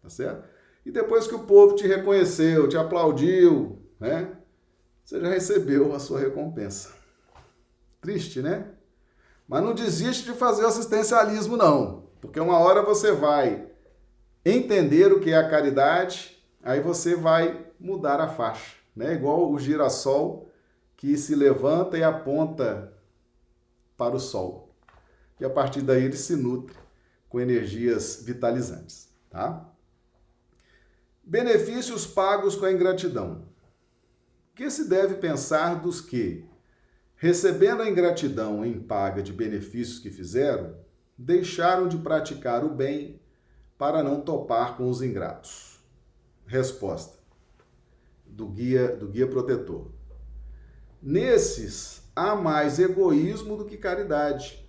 tá 0.00 0.08
certo? 0.08 0.48
E 0.86 0.92
depois 0.92 1.26
que 1.26 1.34
o 1.34 1.46
povo 1.46 1.74
te 1.74 1.84
reconheceu, 1.84 2.68
te 2.68 2.76
aplaudiu, 2.76 3.82
né? 3.98 4.38
Você 5.04 5.20
já 5.20 5.28
recebeu 5.28 5.92
a 5.92 5.98
sua 5.98 6.20
recompensa. 6.20 6.97
Triste, 8.00 8.42
né? 8.42 8.70
Mas 9.46 9.62
não 9.62 9.74
desiste 9.74 10.24
de 10.24 10.38
fazer 10.38 10.64
o 10.64 10.68
assistencialismo, 10.68 11.56
não. 11.56 12.04
Porque 12.20 12.38
uma 12.38 12.58
hora 12.58 12.82
você 12.82 13.12
vai 13.12 13.66
entender 14.44 15.12
o 15.12 15.20
que 15.20 15.30
é 15.30 15.36
a 15.36 15.48
caridade, 15.48 16.42
aí 16.62 16.80
você 16.80 17.14
vai 17.14 17.66
mudar 17.78 18.20
a 18.20 18.28
faixa 18.28 18.78
né? 18.98 19.14
igual 19.14 19.52
o 19.52 19.58
girassol 19.60 20.50
que 20.96 21.16
se 21.16 21.36
levanta 21.36 21.96
e 21.96 22.02
aponta 22.02 22.92
para 23.96 24.16
o 24.16 24.20
sol. 24.20 24.74
E 25.38 25.44
a 25.44 25.50
partir 25.50 25.82
daí 25.82 26.02
ele 26.02 26.16
se 26.16 26.34
nutre 26.34 26.76
com 27.28 27.40
energias 27.40 28.20
vitalizantes. 28.24 29.08
Tá? 29.30 29.64
Benefícios 31.22 32.04
pagos 32.04 32.56
com 32.56 32.64
a 32.66 32.72
ingratidão. 32.72 33.46
O 34.50 34.56
que 34.56 34.68
se 34.68 34.88
deve 34.88 35.14
pensar 35.14 35.76
dos 35.76 36.00
que, 36.00 36.44
recebendo 37.18 37.82
a 37.82 37.90
ingratidão 37.90 38.64
em 38.64 38.78
paga 38.78 39.22
de 39.22 39.32
benefícios 39.32 39.98
que 39.98 40.08
fizeram, 40.08 40.76
deixaram 41.16 41.88
de 41.88 41.98
praticar 41.98 42.64
o 42.64 42.70
bem 42.70 43.20
para 43.76 44.02
não 44.02 44.20
topar 44.20 44.76
com 44.76 44.88
os 44.88 45.02
ingratos? 45.02 45.80
Resposta 46.46 47.18
do 48.24 48.46
guia, 48.46 48.96
do 48.96 49.08
guia 49.08 49.26
protetor. 49.26 49.90
Nesses 51.02 52.02
há 52.14 52.36
mais 52.36 52.78
egoísmo 52.78 53.56
do 53.56 53.64
que 53.64 53.76
caridade, 53.76 54.64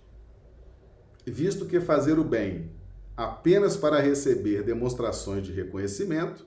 visto 1.24 1.66
que 1.66 1.80
fazer 1.80 2.18
o 2.18 2.24
bem 2.24 2.72
apenas 3.16 3.76
para 3.76 4.00
receber 4.00 4.64
demonstrações 4.64 5.44
de 5.46 5.52
reconhecimento 5.52 6.46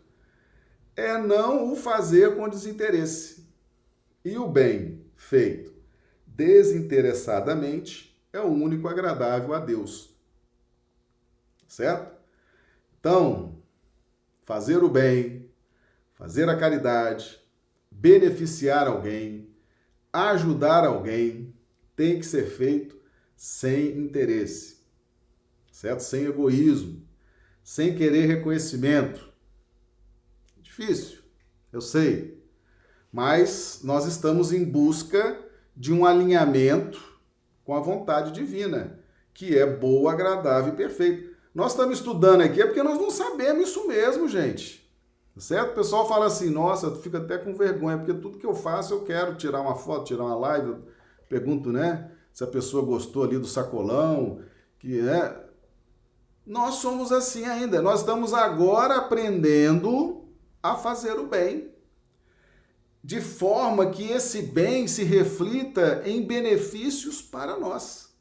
é 0.96 1.18
não 1.18 1.72
o 1.72 1.76
fazer 1.76 2.36
com 2.36 2.50
desinteresse. 2.50 3.48
E 4.26 4.38
o 4.38 4.48
bem 4.48 5.06
feito 5.16 5.73
desinteressadamente 6.36 8.20
é 8.32 8.40
o 8.40 8.48
único 8.48 8.88
agradável 8.88 9.54
a 9.54 9.60
Deus. 9.60 10.16
Certo? 11.68 12.14
Então, 13.00 13.62
fazer 14.46 14.84
o 14.84 14.90
bem 14.90 15.44
fazer 16.24 16.48
a 16.48 16.56
caridade, 16.56 17.38
beneficiar 17.92 18.88
alguém, 18.88 19.50
ajudar 20.14 20.86
alguém, 20.86 21.54
tem 21.98 22.18
que 22.18 22.26
ser 22.26 22.46
feito 22.46 22.98
sem 23.36 23.98
interesse, 23.98 24.78
certo? 25.70 26.00
Sem 26.00 26.24
egoísmo, 26.24 27.06
sem 27.62 27.94
querer 27.96 28.26
reconhecimento. 28.26 29.34
Difícil, 30.62 31.20
eu 31.74 31.82
sei, 31.82 32.42
mas 33.12 33.82
nós 33.84 34.06
estamos 34.06 34.54
em 34.54 34.64
busca 34.64 35.43
de 35.76 35.94
um 35.94 36.06
alinhamento 36.06 37.02
com 37.64 37.76
a 37.76 37.80
vontade 37.80 38.32
divina, 38.32 39.00
que 39.34 39.58
é 39.58 39.66
boa, 39.66 40.12
agradável 40.12 40.74
e 40.74 40.78
perfeita. 40.78 41.34
Nós 41.54 41.72
estamos 41.72 42.00
estudando 42.00 42.42
aqui 42.42 42.62
é 42.62 42.66
porque 42.66 42.84
nós 42.84 43.00
não 43.00 43.10
sabemos 43.10 43.70
isso 43.70 43.88
mesmo, 43.88 44.28
gente. 44.28 44.84
Certo? 45.38 45.72
O 45.72 45.76
pessoal 45.76 46.08
fala 46.08 46.28
assim, 46.28 46.50
nossa, 46.50 46.88
eu 46.88 46.96
fico 46.96 47.18
até 47.18 47.38
com 47.38 47.56
vergonha, 47.56 47.98
porque 47.98 48.14
tudo 48.14 48.38
que 48.38 48.46
eu 48.46 48.54
faço 48.54 48.94
eu 48.94 49.04
quero 49.04 49.36
tirar 49.36 49.62
uma 49.62 49.76
foto, 49.76 50.06
tirar 50.06 50.26
uma 50.26 50.36
live, 50.36 50.68
eu 50.70 50.84
pergunto, 51.28 51.72
né, 51.72 52.12
se 52.32 52.44
a 52.44 52.48
pessoa 52.48 52.86
gostou 52.86 53.24
ali 53.24 53.40
do 53.40 53.48
sacolão, 53.48 54.42
que 54.78 55.00
é. 55.00 55.44
Nós 56.46 56.76
somos 56.76 57.12
assim 57.12 57.46
ainda. 57.46 57.82
Nós 57.82 58.02
estamos 58.02 58.34
agora 58.34 58.98
aprendendo 58.98 60.26
a 60.62 60.76
fazer 60.76 61.14
o 61.14 61.26
bem, 61.26 61.73
de 63.04 63.20
forma 63.20 63.90
que 63.90 64.10
esse 64.10 64.42
bem 64.42 64.88
se 64.88 65.04
reflita 65.04 66.02
em 66.06 66.26
benefícios 66.26 67.22
para 67.22 67.60
nós. 67.60 68.14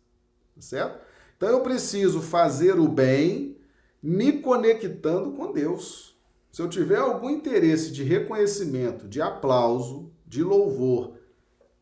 Certo? 0.58 1.00
Então 1.36 1.48
eu 1.48 1.60
preciso 1.60 2.20
fazer 2.20 2.78
o 2.78 2.88
bem 2.88 3.56
me 4.02 4.40
conectando 4.40 5.32
com 5.32 5.52
Deus. 5.52 6.18
Se 6.50 6.60
eu 6.60 6.68
tiver 6.68 6.98
algum 6.98 7.30
interesse 7.30 7.92
de 7.92 8.02
reconhecimento, 8.02 9.08
de 9.08 9.22
aplauso, 9.22 10.12
de 10.26 10.42
louvor 10.42 11.16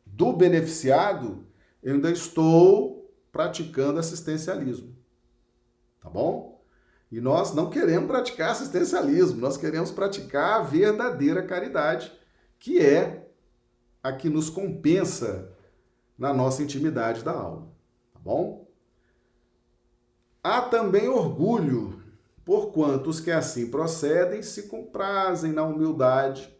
do 0.04 0.32
beneficiado, 0.32 1.46
eu 1.82 1.94
ainda 1.94 2.10
estou 2.10 3.10
praticando 3.32 3.98
assistencialismo. 3.98 4.94
Tá 6.00 6.10
bom? 6.10 6.62
E 7.10 7.20
nós 7.20 7.52
não 7.54 7.70
queremos 7.70 8.06
praticar 8.06 8.50
assistencialismo, 8.50 9.40
nós 9.40 9.56
queremos 9.56 9.90
praticar 9.90 10.60
a 10.60 10.62
verdadeira 10.62 11.42
caridade, 11.42 12.12
que 12.60 12.78
é 12.78 13.28
a 14.02 14.12
que 14.12 14.28
nos 14.28 14.48
compensa 14.48 15.50
na 16.16 16.32
nossa 16.32 16.62
intimidade 16.62 17.24
da 17.24 17.32
alma. 17.32 17.68
Tá 18.12 18.20
bom? 18.20 18.68
Há 20.42 20.62
também 20.62 21.08
orgulho 21.08 22.00
porquanto 22.44 23.10
os 23.10 23.20
que 23.20 23.30
assim 23.30 23.70
procedem 23.70 24.42
se 24.42 24.64
comprazem 24.64 25.52
na 25.52 25.62
humildade 25.62 26.52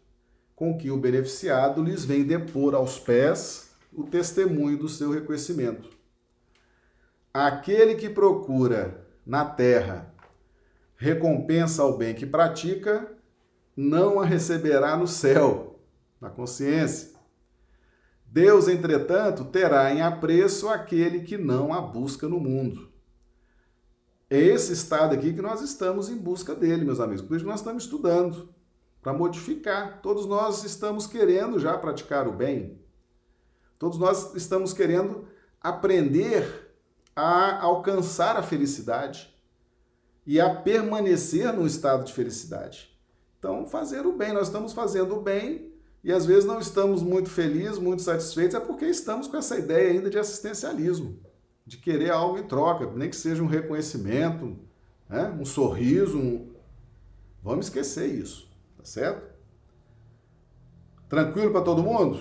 com 0.55 0.77
que 0.77 0.91
o 0.91 0.97
beneficiado 0.97 1.83
lhes 1.83 2.05
vem 2.05 2.23
depor 2.23 2.75
aos 2.75 2.99
pés 2.99 3.71
o 3.91 4.03
testemunho 4.03 4.77
do 4.77 4.87
seu 4.87 5.11
reconhecimento. 5.11 5.89
Aquele 7.33 7.95
que 7.95 8.09
procura 8.09 9.05
na 9.25 9.43
terra 9.43 10.13
recompensa 10.95 11.81
ao 11.81 11.97
bem 11.97 12.13
que 12.13 12.25
pratica, 12.25 13.11
não 13.75 14.19
a 14.19 14.25
receberá 14.25 14.95
no 14.95 15.07
céu, 15.07 15.70
na 16.21 16.29
consciência. 16.29 17.19
Deus, 18.25 18.67
entretanto, 18.67 19.43
terá 19.45 19.93
em 19.93 20.01
apreço 20.01 20.69
aquele 20.69 21.21
que 21.21 21.37
não 21.37 21.73
a 21.73 21.81
busca 21.81 22.29
no 22.29 22.39
mundo. 22.39 22.89
É 24.29 24.39
esse 24.39 24.71
estado 24.71 25.13
aqui 25.13 25.33
que 25.33 25.41
nós 25.41 25.61
estamos 25.61 26.09
em 26.09 26.15
busca 26.15 26.55
dele, 26.55 26.85
meus 26.85 27.01
amigos. 27.01 27.21
Por 27.21 27.35
isso 27.35 27.45
nós 27.45 27.59
estamos 27.59 27.83
estudando 27.83 28.53
para 29.01 29.11
modificar. 29.11 29.99
Todos 30.01 30.25
nós 30.25 30.63
estamos 30.63 31.05
querendo 31.05 31.59
já 31.59 31.77
praticar 31.77 32.27
o 32.27 32.31
bem. 32.31 32.79
Todos 33.77 33.97
nós 33.97 34.33
estamos 34.35 34.71
querendo 34.71 35.27
aprender 35.59 36.71
a 37.13 37.61
alcançar 37.61 38.37
a 38.37 38.43
felicidade 38.43 39.35
e 40.25 40.39
a 40.39 40.55
permanecer 40.55 41.51
num 41.51 41.65
estado 41.65 42.05
de 42.05 42.13
felicidade. 42.13 42.97
Então, 43.37 43.65
fazer 43.65 44.05
o 44.05 44.13
bem, 44.13 44.31
nós 44.31 44.47
estamos 44.47 44.71
fazendo 44.71 45.17
o 45.17 45.21
bem 45.21 45.70
E 46.03 46.11
às 46.11 46.25
vezes 46.25 46.45
não 46.45 46.59
estamos 46.59 47.03
muito 47.03 47.29
felizes, 47.29 47.77
muito 47.77 48.01
satisfeitos, 48.01 48.55
é 48.55 48.59
porque 48.59 48.85
estamos 48.85 49.27
com 49.27 49.37
essa 49.37 49.57
ideia 49.57 49.91
ainda 49.91 50.09
de 50.09 50.17
assistencialismo, 50.17 51.19
de 51.65 51.77
querer 51.77 52.11
algo 52.11 52.39
em 52.39 52.47
troca, 52.47 52.89
nem 52.91 53.09
que 53.09 53.15
seja 53.15 53.43
um 53.43 53.47
reconhecimento, 53.47 54.57
né? 55.07 55.29
um 55.39 55.45
sorriso. 55.45 56.17
Um... 56.17 56.51
Vamos 57.43 57.67
esquecer 57.67 58.07
isso, 58.07 58.49
tá 58.77 58.83
certo? 58.83 59.31
Tranquilo 61.07 61.51
para 61.51 61.61
todo 61.61 61.83
mundo? 61.83 62.19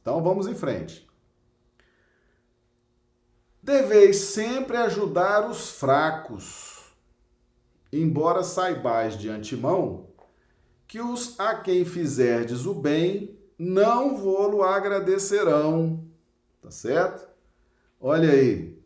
Então 0.00 0.22
vamos 0.22 0.48
em 0.48 0.54
frente. 0.54 1.08
Deveis 3.62 4.16
sempre 4.16 4.76
ajudar 4.78 5.48
os 5.48 5.70
fracos, 5.70 6.92
embora 7.92 8.42
saibais 8.42 9.16
de 9.18 9.28
antemão 9.28 10.09
que 10.90 11.00
os 11.00 11.38
a 11.38 11.54
quem 11.54 11.84
fizerdes 11.84 12.66
o 12.66 12.74
bem 12.74 13.38
não 13.56 14.16
vô-lo 14.16 14.64
agradecerão. 14.64 16.04
Tá 16.60 16.68
certo? 16.72 17.28
Olha 18.00 18.32
aí. 18.32 18.76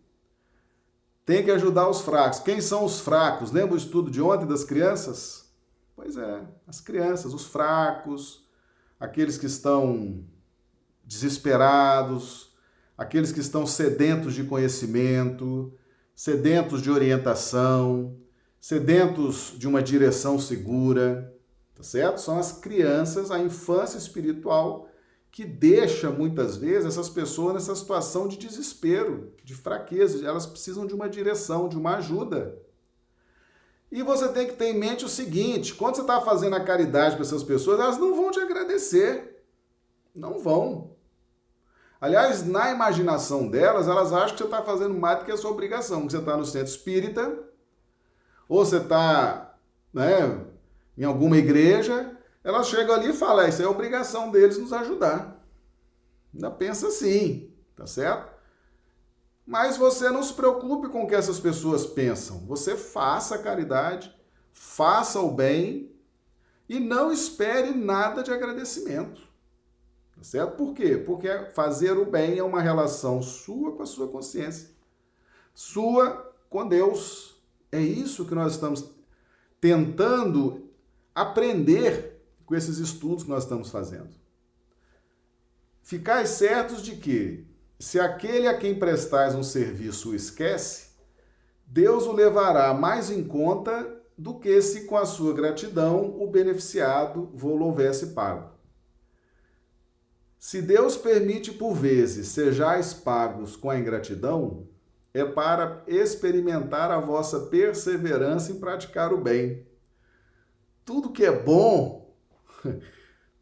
Tem 1.25 1.43
que 1.43 1.51
ajudar 1.51 1.89
os 1.89 2.03
fracos. 2.03 2.41
Quem 2.41 2.61
são 2.61 2.85
os 2.85 3.01
fracos? 3.01 3.51
Lembra 3.51 3.73
o 3.73 3.79
estudo 3.79 4.11
de 4.11 4.21
ontem 4.21 4.47
das 4.47 4.65
crianças? 4.65 5.51
Pois 5.97 6.19
é, 6.19 6.43
as 6.67 6.79
crianças, 6.79 7.33
os 7.33 7.47
fracos, 7.47 8.47
aqueles 9.01 9.39
que 9.39 9.47
estão 9.47 10.23
desesperados, 11.03 12.55
aqueles 12.99 13.33
que 13.33 13.41
estão 13.41 13.67
sedentos 13.67 14.35
de 14.35 14.45
conhecimento, 14.45 15.73
sedentos 16.15 16.83
de 16.83 16.91
orientação, 16.91 18.15
sedentos 18.61 19.55
de 19.57 19.67
uma 19.67 19.83
direção 19.83 20.39
segura 20.39 21.34
tá 21.75 21.83
certo? 21.83 22.21
São 22.21 22.39
as 22.39 22.53
crianças, 22.53 23.31
a 23.31 23.39
infância 23.39 23.99
espiritual 23.99 24.89
que 25.31 25.45
deixa 25.45 26.11
muitas 26.11 26.57
vezes 26.57 26.87
essas 26.87 27.09
pessoas 27.09 27.55
nessa 27.55 27.75
situação 27.75 28.29
de 28.29 28.37
desespero, 28.37 29.33
de 29.43 29.53
fraqueza, 29.53 30.25
elas 30.25 30.47
precisam 30.47 30.87
de 30.87 30.95
uma 30.95 31.09
direção, 31.09 31.69
de 31.69 31.77
uma 31.77 31.97
ajuda. 31.97 32.57
E 33.91 34.01
você 34.03 34.29
tem 34.29 34.47
que 34.47 34.55
ter 34.55 34.67
em 34.67 34.79
mente 34.79 35.05
o 35.05 35.09
seguinte: 35.09 35.75
quando 35.75 35.97
você 35.97 36.03
está 36.03 36.21
fazendo 36.21 36.55
a 36.55 36.65
caridade 36.65 37.17
para 37.17 37.25
essas 37.25 37.43
pessoas, 37.43 37.81
elas 37.81 37.99
não 37.99 38.15
vão 38.15 38.31
te 38.31 38.39
agradecer. 38.39 39.45
Não 40.15 40.39
vão. 40.39 40.95
Aliás, 42.01 42.47
na 42.47 42.71
imaginação 42.71 43.49
delas, 43.49 43.89
elas 43.89 44.13
acham 44.13 44.37
que 44.37 44.39
você 44.39 44.45
está 44.45 44.63
fazendo 44.63 44.95
mais 44.95 45.19
do 45.19 45.25
que 45.25 45.33
a 45.33 45.37
sua 45.37 45.51
obrigação, 45.51 46.07
que 46.07 46.13
você 46.13 46.19
está 46.19 46.37
no 46.37 46.45
centro 46.45 46.69
espírita, 46.69 47.39
ou 48.49 48.65
você 48.65 48.77
está 48.77 49.57
né, 49.93 50.45
em 50.97 51.05
alguma 51.05 51.37
igreja, 51.37 52.17
elas 52.43 52.69
chegam 52.69 52.95
ali 52.95 53.11
e 53.11 53.15
falam: 53.15 53.49
isso 53.49 53.63
é 53.63 53.67
obrigação 53.67 54.31
deles 54.31 54.59
nos 54.59 54.73
ajudar. 54.73 55.45
Ainda 56.33 56.51
pensa 56.51 56.89
assim, 56.89 57.53
tá 57.77 57.87
certo? 57.87 58.33
Mas 59.47 59.77
você 59.77 60.11
não 60.11 60.23
se 60.23 60.33
preocupe 60.33 60.89
com 60.89 61.05
o 61.05 61.07
que 61.07 61.15
essas 61.15 61.39
pessoas 61.39 61.87
pensam. 61.87 62.39
Você 62.47 62.77
faça 62.77 63.35
a 63.35 63.43
caridade, 63.43 64.15
faça 64.53 65.21
o 65.21 65.31
bem 65.31 65.93
e 66.69 66.81
não 66.81 67.13
espere 67.13 67.73
nada 67.73 68.23
de 68.23 68.33
agradecimento. 68.33 69.21
Tá 70.17 70.23
certo? 70.23 70.57
Por 70.57 70.75
quê? 70.75 70.97
Porque 70.97 71.29
fazer 71.55 71.99
o 71.99 72.07
bem 72.07 72.39
é 72.39 72.43
uma 72.43 72.63
relação 72.63 73.21
sua 73.21 73.73
com 73.73 73.83
a 73.83 73.87
sua 73.87 74.09
consciência, 74.09 74.71
sua 75.53 76.33
com 76.49 76.67
Deus. 76.67 77.43
É 77.71 77.81
isso 77.81 78.25
que 78.25 78.35
nós 78.35 78.55
estamos 78.55 78.91
tentando 79.61 80.64
aprender 81.15 82.21
com 82.45 82.55
esses 82.55 82.79
estudos 82.79 83.25
que 83.25 83.31
nós 83.31 83.45
estamos 83.45 83.71
fazendo. 83.71 84.11
Ficais 85.83 86.31
certos 86.31 86.83
de 86.83 86.97
que, 86.97 87.47
se 87.79 88.01
aquele 88.01 88.49
a 88.49 88.57
quem 88.57 88.79
prestais 88.79 89.35
um 89.35 89.43
serviço 89.43 90.11
o 90.11 90.15
esquece, 90.15 90.89
Deus 91.67 92.07
o 92.07 92.13
levará 92.13 92.73
mais 92.75 93.11
em 93.11 93.23
conta 93.23 94.03
do 94.17 94.39
que 94.39 94.61
se 94.63 94.85
com 94.85 94.97
a 94.97 95.05
sua 95.05 95.35
gratidão 95.35 96.17
o 96.21 96.27
beneficiado 96.27 97.31
vou 97.35 97.61
houvesse 97.61 98.09
pago. 98.09 98.53
Se 100.39 100.61
Deus 100.61 100.97
permite 100.97 101.53
por 101.53 101.75
vezes 101.75 102.29
sejais 102.29 102.93
pagos 102.93 103.57
com 103.57 103.71
a 103.71 103.79
ingratidão, 103.79 104.69
é 105.13 105.25
para 105.25 105.83
experimentar 105.87 106.91
a 106.91 106.99
vossa 106.99 107.41
perseverança 107.41 108.53
em 108.53 108.61
praticar 108.61 109.13
o 109.13 109.19
bem 109.19 109.67
tudo 110.85 111.13
que 111.13 111.25
é 111.25 111.33
bom, 111.33 112.15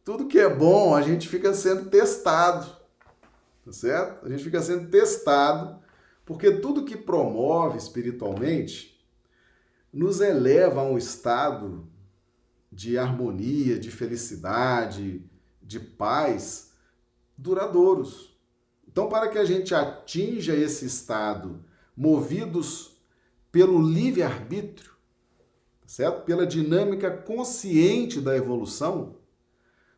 tudo 0.04 0.26
que 0.26 0.38
é 0.38 0.48
bom, 0.48 0.94
a 0.94 1.02
gente 1.02 1.28
fica 1.28 1.52
sendo 1.54 1.90
testado, 1.90 2.66
tá 3.64 3.72
certo? 3.72 4.26
A 4.26 4.28
gente 4.28 4.44
fica 4.44 4.60
sendo 4.60 4.90
testado, 4.90 5.80
porque 6.24 6.50
tudo 6.52 6.84
que 6.84 6.96
promove 6.96 7.78
espiritualmente 7.78 8.92
nos 9.92 10.20
eleva 10.20 10.80
a 10.80 10.84
um 10.84 10.96
estado 10.96 11.86
de 12.70 12.96
harmonia, 12.96 13.78
de 13.78 13.90
felicidade, 13.90 15.22
de 15.60 15.78
paz 15.78 16.72
duradouros. 17.36 18.38
Então, 18.88 19.08
para 19.08 19.28
que 19.28 19.38
a 19.38 19.44
gente 19.44 19.74
atinja 19.74 20.54
esse 20.54 20.86
estado, 20.86 21.64
movidos 21.96 22.96
pelo 23.50 23.80
livre-arbítrio, 23.80 24.91
certo? 25.92 26.22
Pela 26.22 26.46
dinâmica 26.46 27.10
consciente 27.10 28.18
da 28.18 28.34
evolução, 28.34 29.16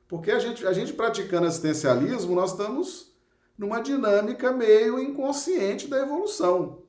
porque 0.09 0.33
a 0.33 0.41
gente, 0.41 0.67
a 0.67 0.73
gente 0.73 0.93
praticando 0.93 1.47
assistencialismo, 1.47 2.35
nós 2.35 2.51
estamos 2.51 3.15
numa 3.57 3.81
dinâmica 3.81 4.51
meio 4.51 4.99
inconsciente 4.99 5.87
da 5.87 6.01
evolução. 6.01 6.83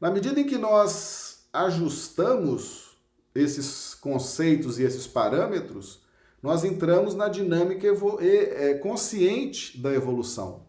Na 0.00 0.08
medida 0.08 0.38
em 0.38 0.46
que 0.46 0.56
nós 0.56 1.48
ajustamos 1.52 2.96
esses 3.34 3.92
conceitos 3.92 4.78
e 4.78 4.84
esses 4.84 5.04
parâmetros, 5.04 6.04
nós 6.40 6.62
entramos 6.62 7.12
na 7.16 7.28
dinâmica 7.28 7.88
é, 8.20 8.74
consciente 8.74 9.82
da 9.82 9.92
evolução. 9.92 10.64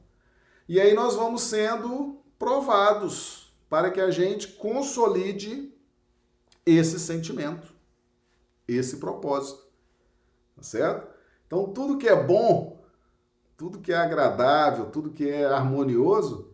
E 0.67 0.81
aí 0.81 0.95
nós 0.95 1.13
vamos 1.13 1.43
sendo 1.43 2.19
provados 2.39 3.55
para 3.69 3.91
que 3.91 4.01
a 4.01 4.09
gente 4.09 4.47
consolide 4.53 5.71
esse 6.65 6.99
sentimento 6.99 7.74
esse 8.67 8.97
propósito. 8.97 9.65
Tá 10.55 10.63
certo? 10.63 11.07
Então, 11.45 11.71
tudo 11.73 11.97
que 11.97 12.07
é 12.07 12.15
bom, 12.15 12.83
tudo 13.57 13.79
que 13.79 13.91
é 13.91 13.97
agradável, 13.97 14.89
tudo 14.89 15.11
que 15.11 15.29
é 15.29 15.45
harmonioso, 15.45 16.53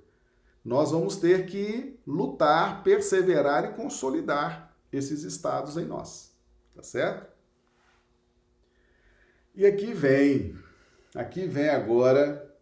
nós 0.64 0.92
vamos 0.92 1.18
ter 1.18 1.46
que 1.46 2.00
lutar, 2.06 2.84
perseverar 2.84 3.66
e 3.66 3.74
consolidar 3.74 4.76
esses 4.92 5.24
estados 5.24 5.78
em 5.78 5.86
nós. 5.86 6.36
Tá 6.76 6.84
certo? 6.84 7.32
E 9.54 9.66
aqui 9.66 9.94
vem, 9.94 10.56
aqui 11.16 11.46
vem 11.48 11.70
agora 11.70 12.56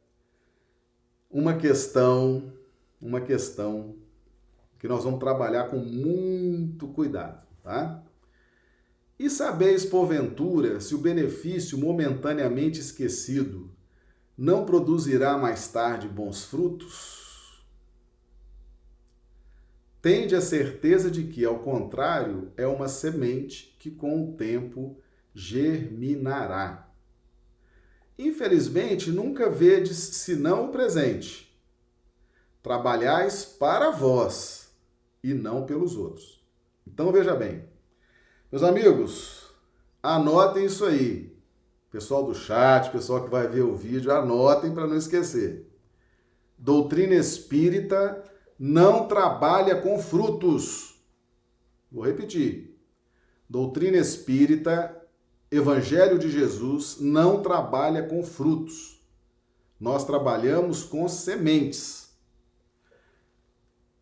uma 1.30 1.56
questão, 1.56 2.52
uma 3.00 3.22
questão 3.22 3.96
que 4.80 4.88
nós 4.88 5.04
vamos 5.04 5.20
trabalhar 5.20 5.66
com 5.66 5.78
muito 5.78 6.88
cuidado, 6.88 7.46
tá? 7.62 8.04
E 9.20 9.30
sabeis, 9.30 9.84
porventura, 9.84 10.80
se 10.80 10.96
o 10.96 10.98
benefício 10.98 11.78
momentaneamente 11.78 12.80
esquecido 12.80 13.70
não 14.38 14.66
produzirá 14.66 15.38
mais 15.38 15.68
tarde 15.68 16.08
bons 16.08 16.46
frutos? 16.46 17.62
Tende 20.02 20.34
a 20.34 20.40
certeza 20.40 21.12
de 21.12 21.26
que, 21.26 21.44
ao 21.44 21.60
contrário, 21.60 22.54
é 22.56 22.66
uma 22.66 22.88
semente 22.88 23.76
que 23.78 23.92
com 23.92 24.24
o 24.24 24.38
tempo 24.38 24.98
germinará. 25.34 26.90
Infelizmente, 28.18 29.12
nunca 29.12 29.50
vedes 29.50 29.98
senão 29.98 30.70
o 30.70 30.72
presente. 30.72 31.54
Trabalhais 32.64 33.44
para 33.44 33.92
vós 33.92 34.74
e 35.22 35.34
não 35.34 35.66
pelos 35.66 35.98
outros. 35.98 36.42
Então 36.88 37.12
veja 37.12 37.36
bem, 37.36 37.69
meus 38.52 38.64
amigos, 38.64 39.52
anotem 40.02 40.66
isso 40.66 40.86
aí. 40.86 41.38
Pessoal 41.92 42.24
do 42.24 42.34
chat, 42.34 42.92
pessoal 42.92 43.24
que 43.24 43.30
vai 43.30 43.48
ver 43.48 43.62
o 43.62 43.76
vídeo, 43.76 44.12
anotem 44.12 44.74
para 44.74 44.88
não 44.88 44.96
esquecer. 44.96 45.68
Doutrina 46.58 47.16
espírita 47.16 48.24
não 48.58 49.08
trabalha 49.08 49.82
com 49.82 49.98
frutos. 50.00 51.00
Vou 51.92 52.04
repetir. 52.04 52.76
Doutrina 53.50 53.98
espírita, 53.98 54.96
Evangelho 55.52 56.20
de 56.20 56.30
Jesus, 56.30 56.98
não 57.00 57.42
trabalha 57.42 58.04
com 58.04 58.24
frutos. 58.24 59.02
Nós 59.80 60.06
trabalhamos 60.06 60.84
com 60.84 61.08
sementes. 61.08 62.10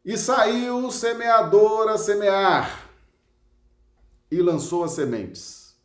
E 0.04 0.18
saiu 0.18 0.86
o 0.86 0.92
semeador 0.92 1.88
a 1.90 1.98
semear 1.98 2.87
e 4.30 4.42
lançou 4.42 4.84
as 4.84 4.92
sementes. 4.92 5.76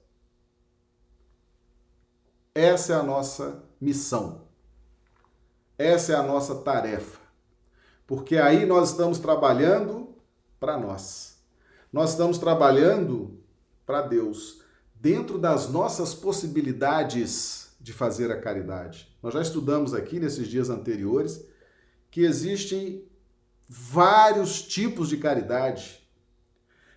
Essa 2.54 2.94
é 2.94 2.96
a 2.96 3.02
nossa 3.02 3.62
missão. 3.80 4.42
Essa 5.78 6.12
é 6.12 6.16
a 6.16 6.22
nossa 6.22 6.56
tarefa. 6.56 7.18
Porque 8.06 8.36
aí 8.36 8.66
nós 8.66 8.90
estamos 8.90 9.18
trabalhando 9.18 10.14
para 10.60 10.78
nós. 10.78 11.38
Nós 11.92 12.10
estamos 12.10 12.38
trabalhando 12.38 13.42
para 13.84 14.02
Deus, 14.02 14.62
dentro 14.94 15.38
das 15.38 15.68
nossas 15.68 16.14
possibilidades 16.14 17.74
de 17.80 17.92
fazer 17.92 18.30
a 18.30 18.40
caridade. 18.40 19.14
Nós 19.22 19.34
já 19.34 19.42
estudamos 19.42 19.92
aqui 19.92 20.20
nesses 20.20 20.46
dias 20.46 20.70
anteriores 20.70 21.44
que 22.10 22.20
existem 22.20 23.04
vários 23.68 24.62
tipos 24.62 25.08
de 25.08 25.16
caridade. 25.16 26.01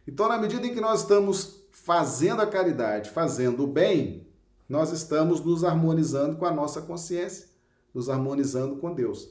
Então, 0.07 0.27
na 0.27 0.37
medida 0.37 0.65
em 0.65 0.73
que 0.73 0.81
nós 0.81 1.01
estamos 1.01 1.65
fazendo 1.71 2.41
a 2.41 2.47
caridade, 2.47 3.09
fazendo 3.09 3.63
o 3.63 3.67
bem, 3.67 4.27
nós 4.67 4.91
estamos 4.91 5.41
nos 5.41 5.63
harmonizando 5.63 6.37
com 6.37 6.45
a 6.45 6.51
nossa 6.51 6.81
consciência, 6.81 7.47
nos 7.93 8.09
harmonizando 8.09 8.77
com 8.77 8.93
Deus. 8.93 9.29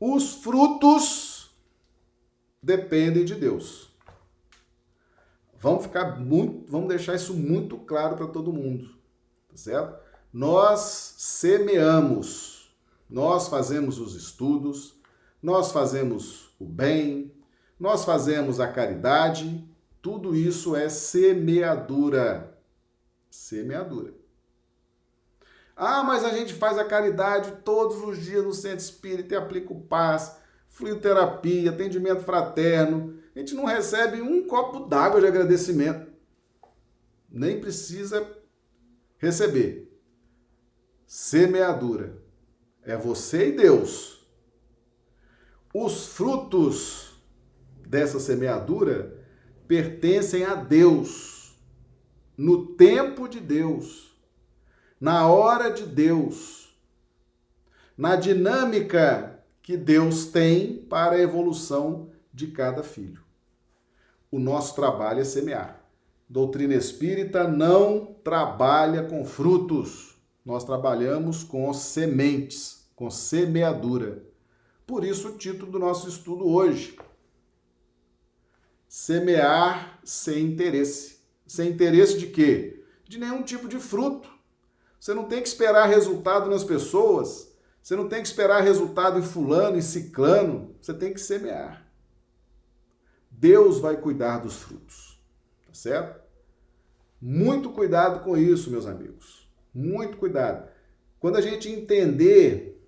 Os 0.00 0.34
frutos 0.34 1.54
dependem 2.62 3.24
de 3.24 3.34
Deus. 3.34 3.90
Vamos 5.58 5.84
ficar 5.84 6.20
muito, 6.20 6.70
vamos 6.70 6.88
deixar 6.88 7.14
isso 7.14 7.34
muito 7.34 7.78
claro 7.78 8.16
para 8.16 8.26
todo 8.26 8.52
mundo, 8.52 8.90
tá 9.48 9.56
certo? 9.56 9.98
Nós 10.32 11.14
semeamos, 11.16 12.76
nós 13.08 13.48
fazemos 13.48 13.98
os 13.98 14.14
estudos, 14.14 14.94
nós 15.42 15.72
fazemos 15.72 16.50
o 16.58 16.64
bem, 16.64 17.32
nós 17.78 18.04
fazemos 18.04 18.60
a 18.60 18.68
caridade, 18.68 19.64
tudo 20.00 20.34
isso 20.34 20.74
é 20.74 20.88
semeadura 20.88 22.56
semeadura. 23.36 24.14
Ah, 25.76 26.02
mas 26.02 26.24
a 26.24 26.30
gente 26.30 26.54
faz 26.54 26.78
a 26.78 26.84
caridade 26.84 27.58
todos 27.62 28.02
os 28.02 28.18
dias 28.22 28.42
no 28.42 28.54
centro 28.54 28.78
espírita 28.78 29.34
e 29.34 29.36
aplica 29.36 29.72
o 29.72 29.80
paz, 29.80 30.36
fluidoterapia, 30.68 31.70
atendimento 31.70 32.22
fraterno. 32.22 33.18
A 33.34 33.38
gente 33.38 33.54
não 33.54 33.66
recebe 33.66 34.22
um 34.22 34.46
copo 34.46 34.86
d'água 34.86 35.20
de 35.20 35.26
agradecimento. 35.26 36.10
Nem 37.28 37.60
precisa 37.60 38.26
receber. 39.18 39.92
Semeadura. 41.06 42.22
É 42.82 42.96
você 42.96 43.48
e 43.48 43.52
Deus. 43.52 44.26
Os 45.74 46.06
frutos 46.06 47.05
dessa 47.86 48.18
semeadura 48.18 49.16
pertencem 49.66 50.44
a 50.44 50.54
Deus 50.54 51.56
no 52.36 52.66
tempo 52.66 53.28
de 53.28 53.40
Deus, 53.40 54.14
na 55.00 55.26
hora 55.26 55.70
de 55.70 55.84
Deus, 55.84 56.76
na 57.96 58.14
dinâmica 58.16 59.42
que 59.62 59.76
Deus 59.76 60.26
tem 60.26 60.76
para 60.76 61.16
a 61.16 61.20
evolução 61.20 62.10
de 62.32 62.48
cada 62.48 62.82
filho. 62.82 63.22
O 64.30 64.38
nosso 64.38 64.74
trabalho 64.74 65.20
é 65.20 65.24
semear. 65.24 65.80
Doutrina 66.28 66.74
espírita 66.74 67.48
não 67.48 68.16
trabalha 68.22 69.04
com 69.04 69.24
frutos, 69.24 70.16
nós 70.44 70.64
trabalhamos 70.64 71.42
com 71.42 71.72
sementes, 71.72 72.90
com 72.94 73.10
semeadura. 73.10 74.24
Por 74.86 75.04
isso, 75.04 75.28
o 75.28 75.38
título 75.38 75.70
do 75.70 75.78
nosso 75.78 76.08
estudo 76.08 76.46
hoje: 76.46 76.96
Semear 78.98 80.00
sem 80.02 80.46
interesse. 80.46 81.18
Sem 81.46 81.68
interesse 81.68 82.16
de 82.16 82.28
quê? 82.28 82.82
De 83.04 83.18
nenhum 83.18 83.42
tipo 83.42 83.68
de 83.68 83.78
fruto. 83.78 84.26
Você 84.98 85.12
não 85.12 85.24
tem 85.24 85.42
que 85.42 85.48
esperar 85.48 85.84
resultado 85.84 86.48
nas 86.48 86.64
pessoas. 86.64 87.54
Você 87.82 87.94
não 87.94 88.08
tem 88.08 88.22
que 88.22 88.26
esperar 88.26 88.62
resultado 88.62 89.18
em 89.18 89.22
fulano, 89.22 89.76
em 89.76 89.82
ciclano. 89.82 90.74
Você 90.80 90.94
tem 90.94 91.12
que 91.12 91.20
semear. 91.20 91.86
Deus 93.30 93.80
vai 93.80 93.98
cuidar 93.98 94.38
dos 94.38 94.62
frutos. 94.62 95.20
Tá 95.66 95.74
certo? 95.74 96.18
Muito 97.20 97.72
cuidado 97.72 98.24
com 98.24 98.34
isso, 98.34 98.70
meus 98.70 98.86
amigos. 98.86 99.46
Muito 99.74 100.16
cuidado. 100.16 100.70
Quando 101.20 101.36
a 101.36 101.42
gente 101.42 101.68
entender 101.68 102.82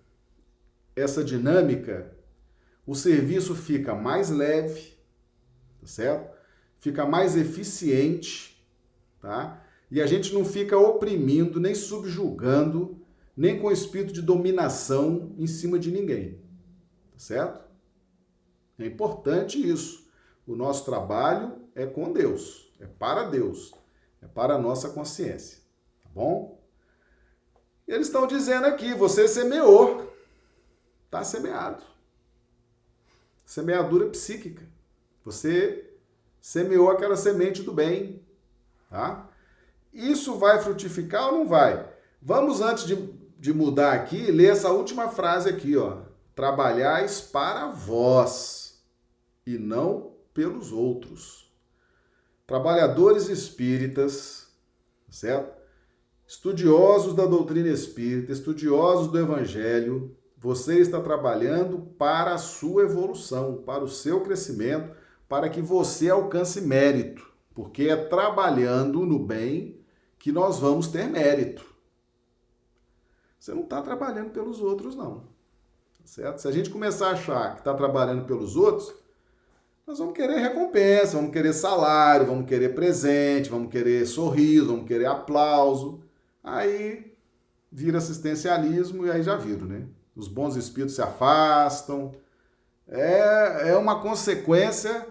essa 0.97 1.23
dinâmica, 1.23 2.17
o 2.87 2.95
serviço 2.95 3.55
fica 3.55 3.95
mais 3.95 4.31
leve, 4.31 4.98
certo? 5.89 6.39
fica 6.79 7.05
mais 7.05 7.37
eficiente, 7.37 8.65
tá? 9.21 9.63
E 9.91 10.01
a 10.01 10.07
gente 10.07 10.33
não 10.35 10.45
fica 10.45 10.77
oprimindo, 10.77 11.59
nem 11.59 11.75
subjugando, 11.75 13.01
nem 13.37 13.59
com 13.59 13.71
espírito 13.71 14.13
de 14.13 14.23
dominação 14.23 15.35
em 15.39 15.47
cima 15.47 15.79
de 15.79 15.91
ninguém. 15.91 16.41
Tá 17.13 17.19
certo? 17.19 17.69
É 18.79 18.87
importante 18.87 19.59
isso. 19.59 20.09
O 20.47 20.55
nosso 20.55 20.85
trabalho 20.85 21.59
é 21.75 21.87
com 21.87 22.13
Deus, 22.13 22.73
é 22.81 22.87
para 22.87 23.25
Deus, 23.25 23.73
é 24.23 24.27
para 24.27 24.55
a 24.55 24.59
nossa 24.59 24.91
consciência. 24.91 25.59
Tá 26.03 26.09
bom? 26.15 26.59
Eles 27.87 28.07
estão 28.07 28.27
dizendo 28.27 28.67
aqui: 28.67 28.95
você 28.95 29.27
semeou, 29.27 30.13
está 31.07 31.25
semeado. 31.25 31.83
Semeadura 33.45 34.11
psíquica. 34.11 34.78
Você 35.29 35.85
semeou 36.41 36.91
aquela 36.91 37.15
semente 37.15 37.63
do 37.63 37.71
bem, 37.71 38.23
tá? 38.89 39.29
Isso 39.93 40.39
vai 40.39 40.59
frutificar 40.59 41.27
ou 41.27 41.41
não 41.41 41.47
vai? 41.47 41.87
Vamos, 42.21 42.63
antes 42.63 42.87
de, 42.87 42.97
de 43.39 43.53
mudar 43.53 43.93
aqui, 43.93 44.33
ler 44.33 44.53
essa 44.53 44.71
última 44.71 45.09
frase 45.09 45.51
aqui, 45.51 45.77
ó. 45.77 45.99
Trabalhais 46.35 47.21
para 47.21 47.67
vós 47.67 48.83
e 49.47 49.59
não 49.59 50.15
pelos 50.33 50.73
outros. 50.73 51.53
Trabalhadores 52.47 53.29
espíritas, 53.29 54.49
certo? 55.11 55.59
Estudiosos 56.27 57.15
da 57.15 57.27
doutrina 57.27 57.69
espírita, 57.69 58.33
estudiosos 58.33 59.09
do 59.09 59.19
evangelho, 59.19 60.17
você 60.39 60.79
está 60.79 61.03
trabalhando 61.03 61.81
para 61.99 62.33
a 62.33 62.39
sua 62.39 62.85
evolução, 62.85 63.63
para 63.67 63.85
o 63.85 63.89
seu 63.89 64.23
crescimento, 64.23 64.97
para 65.29 65.49
que 65.49 65.61
você 65.61 66.09
alcance 66.09 66.61
mérito, 66.61 67.31
porque 67.55 67.89
é 67.89 67.97
trabalhando 67.97 69.05
no 69.05 69.19
bem 69.19 69.79
que 70.19 70.33
nós 70.33 70.59
vamos 70.59 70.89
ter 70.89 71.07
mérito. 71.07 71.65
Você 73.39 73.53
não 73.53 73.63
está 73.63 73.83
trabalhando 73.83 74.31
pelos 74.31 74.61
outros, 74.61 74.97
não. 74.97 75.25
Certo? 76.05 76.39
Se 76.39 76.49
a 76.49 76.51
gente 76.51 76.71
começar 76.71 77.09
a 77.09 77.13
achar 77.13 77.53
que 77.53 77.61
está 77.61 77.75
trabalhando 77.75 78.25
pelos 78.25 78.57
outros, 78.57 78.95
nós 79.87 79.99
vamos 79.99 80.15
querer 80.15 80.39
recompensa, 80.39 81.17
vamos 81.17 81.33
querer 81.33 81.53
salário, 81.53 82.27
vamos 82.27 82.47
querer 82.47 82.75
presente, 82.75 83.51
vamos 83.51 83.71
querer 83.71 84.07
sorriso, 84.07 84.69
vamos 84.69 84.87
querer 84.87 85.07
aplauso. 85.07 86.03
Aí 86.43 87.15
vira 87.71 87.99
assistencialismo 87.99 89.07
e 89.07 89.11
aí 89.11 89.23
já 89.23 89.37
viram, 89.37 89.67
né? 89.67 89.87
Os 90.17 90.29
bons 90.29 90.57
espíritos 90.57 90.95
se 90.95 91.03
afastam. 91.03 92.13
É, 92.87 93.71
é 93.71 93.77
uma 93.77 94.01
consequência 94.01 95.07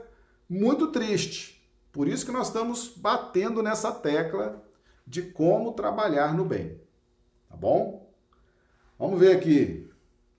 muito 0.49 0.91
triste. 0.91 1.67
Por 1.91 2.07
isso 2.07 2.25
que 2.25 2.31
nós 2.31 2.47
estamos 2.47 2.93
batendo 2.95 3.63
nessa 3.63 3.91
tecla 3.91 4.63
de 5.05 5.21
como 5.21 5.73
trabalhar 5.73 6.33
no 6.33 6.45
bem. 6.45 6.79
Tá 7.49 7.55
bom? 7.55 8.12
Vamos 8.99 9.19
ver 9.19 9.36
aqui. 9.36 9.89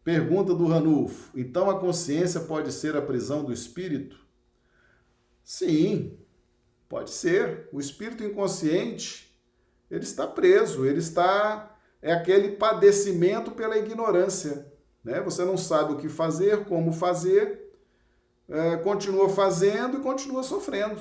Pergunta 0.05 0.55
do 0.55 0.67
Ranulfo. 0.67 1.31
Então 1.39 1.71
a 1.71 1.81
consciência 1.81 2.41
pode 2.41 2.73
ser 2.73 2.97
a 2.97 3.03
prisão 3.03 3.45
do 3.45 3.53
espírito? 3.53 4.19
Sim, 5.43 6.19
pode 6.89 7.11
ser. 7.11 7.69
O 7.73 7.81
espírito 7.81 8.25
inconsciente, 8.25 9.39
ele 9.91 10.05
está 10.05 10.27
preso, 10.27 10.85
ele 10.85 10.99
está 10.99 11.75
é 12.01 12.13
aquele 12.13 12.53
padecimento 12.53 13.51
pela 13.51 13.77
ignorância, 13.77 14.73
né? 15.03 15.21
Você 15.21 15.45
não 15.45 15.57
sabe 15.57 15.95
o 15.95 15.97
que 15.97 16.09
fazer, 16.09 16.65
como 16.65 16.93
fazer, 16.93 17.68
é, 18.49 18.77
continua 18.79 19.29
fazendo 19.29 19.99
e 19.99 20.01
continua 20.01 20.43
sofrendo. 20.43 21.01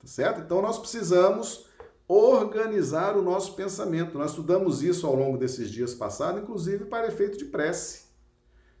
Tá 0.00 0.06
certo? 0.06 0.40
Então 0.40 0.60
nós 0.60 0.78
precisamos 0.78 1.66
organizar 2.06 3.16
o 3.16 3.22
nosso 3.22 3.54
pensamento. 3.54 4.18
Nós 4.18 4.30
estudamos 4.30 4.82
isso 4.82 5.06
ao 5.06 5.14
longo 5.14 5.38
desses 5.38 5.70
dias 5.70 5.94
passados, 5.94 6.42
inclusive 6.42 6.84
para 6.84 7.08
efeito 7.08 7.38
de 7.38 7.46
prece. 7.46 8.06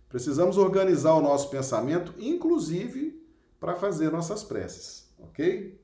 Precisamos 0.08 0.56
organizar 0.56 1.14
o 1.14 1.20
nosso 1.20 1.50
pensamento, 1.50 2.14
inclusive 2.18 3.20
para 3.58 3.74
fazer 3.74 4.12
nossas 4.12 4.44
preces, 4.44 5.10
ok? 5.18 5.80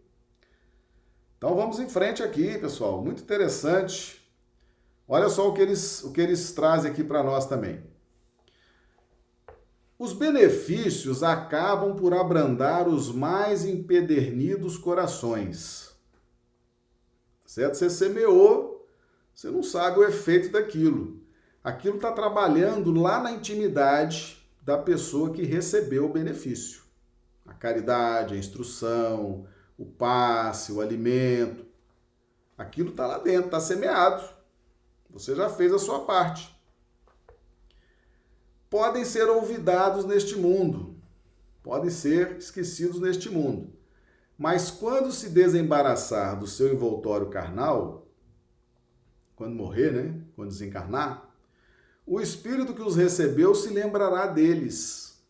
Então 1.37 1.57
vamos 1.57 1.81
em 1.81 1.89
frente 1.89 2.23
aqui, 2.23 2.57
pessoal. 2.59 3.03
Muito 3.03 3.23
interessante. 3.23 4.23
Olha 5.09 5.29
só 5.29 5.49
o 5.49 5.53
que 5.53 5.61
eles, 5.61 6.05
o 6.05 6.13
que 6.13 6.21
eles 6.21 6.53
trazem 6.53 6.91
aqui 6.91 7.03
para 7.03 7.23
nós 7.23 7.47
também. 7.47 7.83
Os 10.03 10.13
benefícios 10.13 11.23
acabam 11.23 11.95
por 11.95 12.13
abrandar 12.13 12.89
os 12.89 13.13
mais 13.13 13.65
empedernidos 13.65 14.77
corações. 14.77 15.97
Certo? 17.47 17.77
Você 17.77 17.89
semeou, 17.89 18.85
Você 19.33 19.49
não 19.49 19.63
sabe 19.63 20.01
o 20.01 20.03
efeito 20.03 20.51
daquilo. 20.51 21.23
Aquilo 21.63 21.95
está 21.95 22.11
trabalhando 22.11 22.93
lá 22.93 23.23
na 23.23 23.31
intimidade 23.31 24.45
da 24.61 24.77
pessoa 24.77 25.33
que 25.33 25.45
recebeu 25.45 26.07
o 26.07 26.13
benefício. 26.13 26.83
A 27.47 27.55
caridade, 27.55 28.35
a 28.35 28.39
instrução, 28.39 29.47
o 29.79 29.87
passe, 29.87 30.73
o 30.73 30.81
alimento. 30.81 31.65
Aquilo 32.59 32.91
está 32.91 33.07
lá 33.07 33.19
dentro, 33.19 33.47
está 33.47 33.61
semeado. 33.61 34.29
Você 35.11 35.37
já 35.37 35.49
fez 35.49 35.73
a 35.73 35.79
sua 35.79 36.01
parte. 36.01 36.53
Podem 38.73 39.05
ser 39.05 39.29
olvidados 39.29 40.07
neste 40.07 40.35
mundo, 40.35 40.97
podem 41.63 41.91
ser 41.91 42.39
esquecidos 42.39 42.99
neste 42.99 43.29
mundo. 43.29 43.71
Mas 44.39 44.71
quando 44.71 45.13
se 45.13 45.29
desembaraçar 45.29 46.39
do 46.39 46.47
seu 46.47 46.73
envoltório 46.73 47.29
carnal, 47.29 48.09
quando 49.37 49.55
morrer, 49.55 49.93
né? 49.93 50.23
Quando 50.35 50.49
desencarnar, 50.49 51.31
o 52.07 52.19
espírito 52.19 52.73
que 52.73 52.81
os 52.81 52.97
recebeu 52.97 53.55
se 53.55 53.69
lembrará 53.69 54.27
deles. 54.27 55.23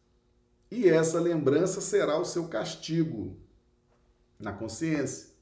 E 0.71 0.89
essa 0.89 1.19
lembrança 1.19 1.81
será 1.81 2.17
o 2.21 2.25
seu 2.25 2.47
castigo 2.47 3.37
na 4.39 4.53
consciência. 4.53 5.33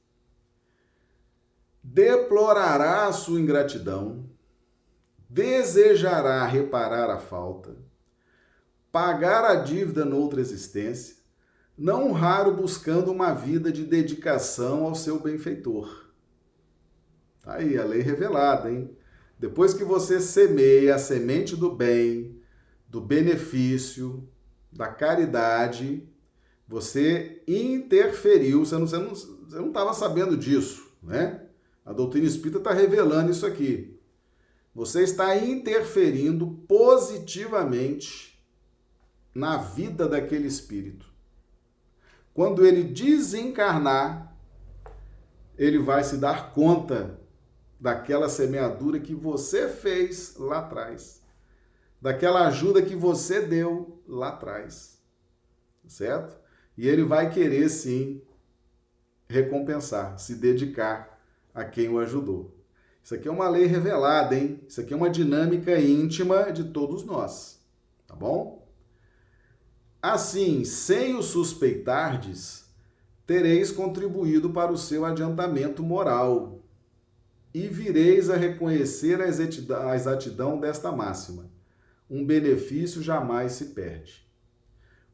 Deplorará 1.84 3.08
a 3.08 3.12
sua 3.12 3.38
ingratidão, 3.38 4.24
desejará 5.28 6.46
reparar 6.46 7.10
a 7.10 7.18
falta, 7.18 7.89
pagar 8.92 9.44
a 9.44 9.56
dívida 9.56 10.04
noutra 10.04 10.40
existência, 10.40 11.16
não 11.76 12.12
raro 12.12 12.54
buscando 12.54 13.10
uma 13.10 13.32
vida 13.32 13.72
de 13.72 13.84
dedicação 13.84 14.84
ao 14.84 14.94
seu 14.94 15.18
benfeitor. 15.18 16.10
Tá 17.42 17.54
aí 17.54 17.78
a 17.78 17.84
lei 17.84 18.02
revelada, 18.02 18.70
hein? 18.70 18.94
Depois 19.38 19.72
que 19.72 19.84
você 19.84 20.20
semeia 20.20 20.94
a 20.94 20.98
semente 20.98 21.56
do 21.56 21.74
bem, 21.74 22.38
do 22.86 23.00
benefício, 23.00 24.28
da 24.70 24.88
caridade, 24.88 26.06
você 26.68 27.42
interferiu, 27.48 28.64
você 28.64 28.76
não 28.76 28.84
estava 28.84 29.62
não, 29.62 29.72
não 29.72 29.94
sabendo 29.94 30.36
disso, 30.36 30.92
né? 31.02 31.46
A 31.84 31.92
doutrina 31.92 32.26
espírita 32.26 32.58
está 32.58 32.72
revelando 32.72 33.30
isso 33.30 33.46
aqui. 33.46 33.98
Você 34.74 35.02
está 35.02 35.36
interferindo 35.36 36.46
positivamente 36.68 38.29
na 39.34 39.56
vida 39.56 40.08
daquele 40.08 40.46
espírito. 40.46 41.06
Quando 42.34 42.64
ele 42.64 42.82
desencarnar, 42.82 44.34
ele 45.56 45.78
vai 45.78 46.02
se 46.04 46.16
dar 46.16 46.52
conta 46.52 47.18
daquela 47.78 48.28
semeadura 48.28 49.00
que 49.00 49.14
você 49.14 49.68
fez 49.68 50.36
lá 50.36 50.60
atrás, 50.60 51.22
daquela 52.00 52.46
ajuda 52.46 52.82
que 52.82 52.94
você 52.94 53.40
deu 53.40 54.02
lá 54.06 54.28
atrás, 54.28 55.02
certo? 55.86 56.38
E 56.76 56.88
ele 56.88 57.04
vai 57.04 57.30
querer 57.30 57.68
sim 57.68 58.22
recompensar, 59.28 60.18
se 60.18 60.34
dedicar 60.34 61.20
a 61.54 61.64
quem 61.64 61.88
o 61.88 61.98
ajudou. 61.98 62.56
Isso 63.02 63.14
aqui 63.14 63.28
é 63.28 63.30
uma 63.30 63.48
lei 63.48 63.66
revelada, 63.66 64.34
hein? 64.34 64.62
Isso 64.68 64.80
aqui 64.80 64.92
é 64.92 64.96
uma 64.96 65.10
dinâmica 65.10 65.78
íntima 65.78 66.52
de 66.52 66.64
todos 66.64 67.04
nós, 67.04 67.60
tá 68.06 68.14
bom? 68.14 68.59
Assim, 70.02 70.64
sem 70.64 71.14
o 71.14 71.22
suspeitardes, 71.22 72.64
tereis 73.26 73.70
contribuído 73.70 74.50
para 74.50 74.72
o 74.72 74.78
seu 74.78 75.04
adiantamento 75.04 75.82
moral, 75.82 76.60
e 77.52 77.66
vireis 77.66 78.30
a 78.30 78.36
reconhecer 78.36 79.20
a 79.20 79.94
exatidão 79.94 80.58
desta 80.58 80.90
máxima: 80.90 81.50
um 82.08 82.24
benefício 82.24 83.02
jamais 83.02 83.52
se 83.52 83.66
perde. 83.66 84.26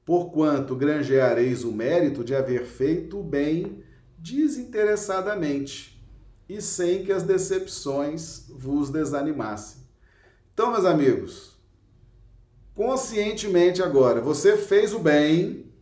Porquanto 0.05 0.77
granjeareis 0.77 1.65
o 1.65 1.73
mérito 1.73 2.23
de 2.23 2.35
haver 2.35 2.65
feito 2.65 3.19
o 3.19 3.25
bem 3.25 3.83
desinteressadamente 4.17 6.01
e 6.49 6.63
sem 6.63 7.05
que 7.05 7.11
as 7.11 7.25
decepções 7.25 8.47
vos 8.51 8.89
desanimassem. 8.89 9.83
Então, 10.55 10.71
meus 10.71 10.85
amigos, 10.85 11.56
conscientemente 12.77 13.83
agora, 13.83 14.21
você 14.21 14.59
fez 14.59 14.93
o 14.93 14.99
bem, 14.99 15.73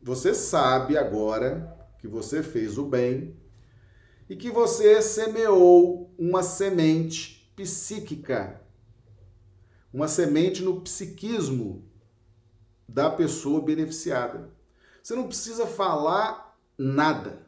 você 0.00 0.32
sabe 0.32 0.96
agora 0.96 1.76
que 1.98 2.06
você 2.06 2.44
fez 2.44 2.78
o 2.78 2.84
bem, 2.84 3.36
e 4.30 4.36
que 4.36 4.48
você 4.48 5.02
semeou 5.02 6.14
uma 6.16 6.44
semente 6.44 7.52
psíquica, 7.56 8.62
uma 9.92 10.06
semente 10.06 10.62
no 10.62 10.80
psiquismo 10.80 11.84
da 12.88 13.10
pessoa 13.10 13.60
beneficiada. 13.60 14.48
Você 15.02 15.16
não 15.16 15.26
precisa 15.26 15.66
falar 15.66 16.56
nada, 16.78 17.44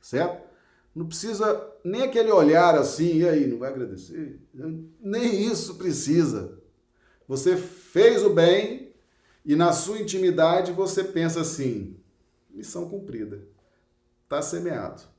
certo? 0.00 0.42
Não 0.94 1.06
precisa 1.06 1.70
nem 1.84 2.02
aquele 2.02 2.32
olhar 2.32 2.76
assim, 2.76 3.18
e 3.18 3.28
aí, 3.28 3.46
não 3.46 3.58
vai 3.58 3.70
agradecer? 3.70 4.40
Nem 4.98 5.44
isso 5.46 5.74
precisa. 5.74 6.63
Você 7.26 7.56
fez 7.56 8.22
o 8.22 8.30
bem 8.30 8.92
e 9.44 9.56
na 9.56 9.72
sua 9.72 9.98
intimidade 9.98 10.72
você 10.72 11.02
pensa 11.04 11.40
assim: 11.40 11.96
missão 12.50 12.88
cumprida, 12.88 13.46
está 14.24 14.42
semeado 14.42 15.14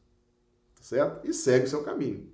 certo? 0.86 1.28
E 1.28 1.34
segue 1.34 1.66
o 1.66 1.70
seu 1.70 1.84
caminho, 1.84 2.32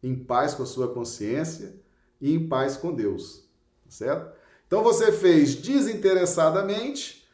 em 0.00 0.14
paz 0.14 0.54
com 0.54 0.62
a 0.62 0.66
sua 0.66 0.94
consciência 0.94 1.74
e 2.20 2.32
em 2.32 2.48
paz 2.48 2.76
com 2.76 2.94
Deus, 2.94 3.44
certo? 3.88 4.32
Então 4.68 4.84
você 4.84 5.10
fez 5.10 5.56
desinteressadamente 5.56 7.28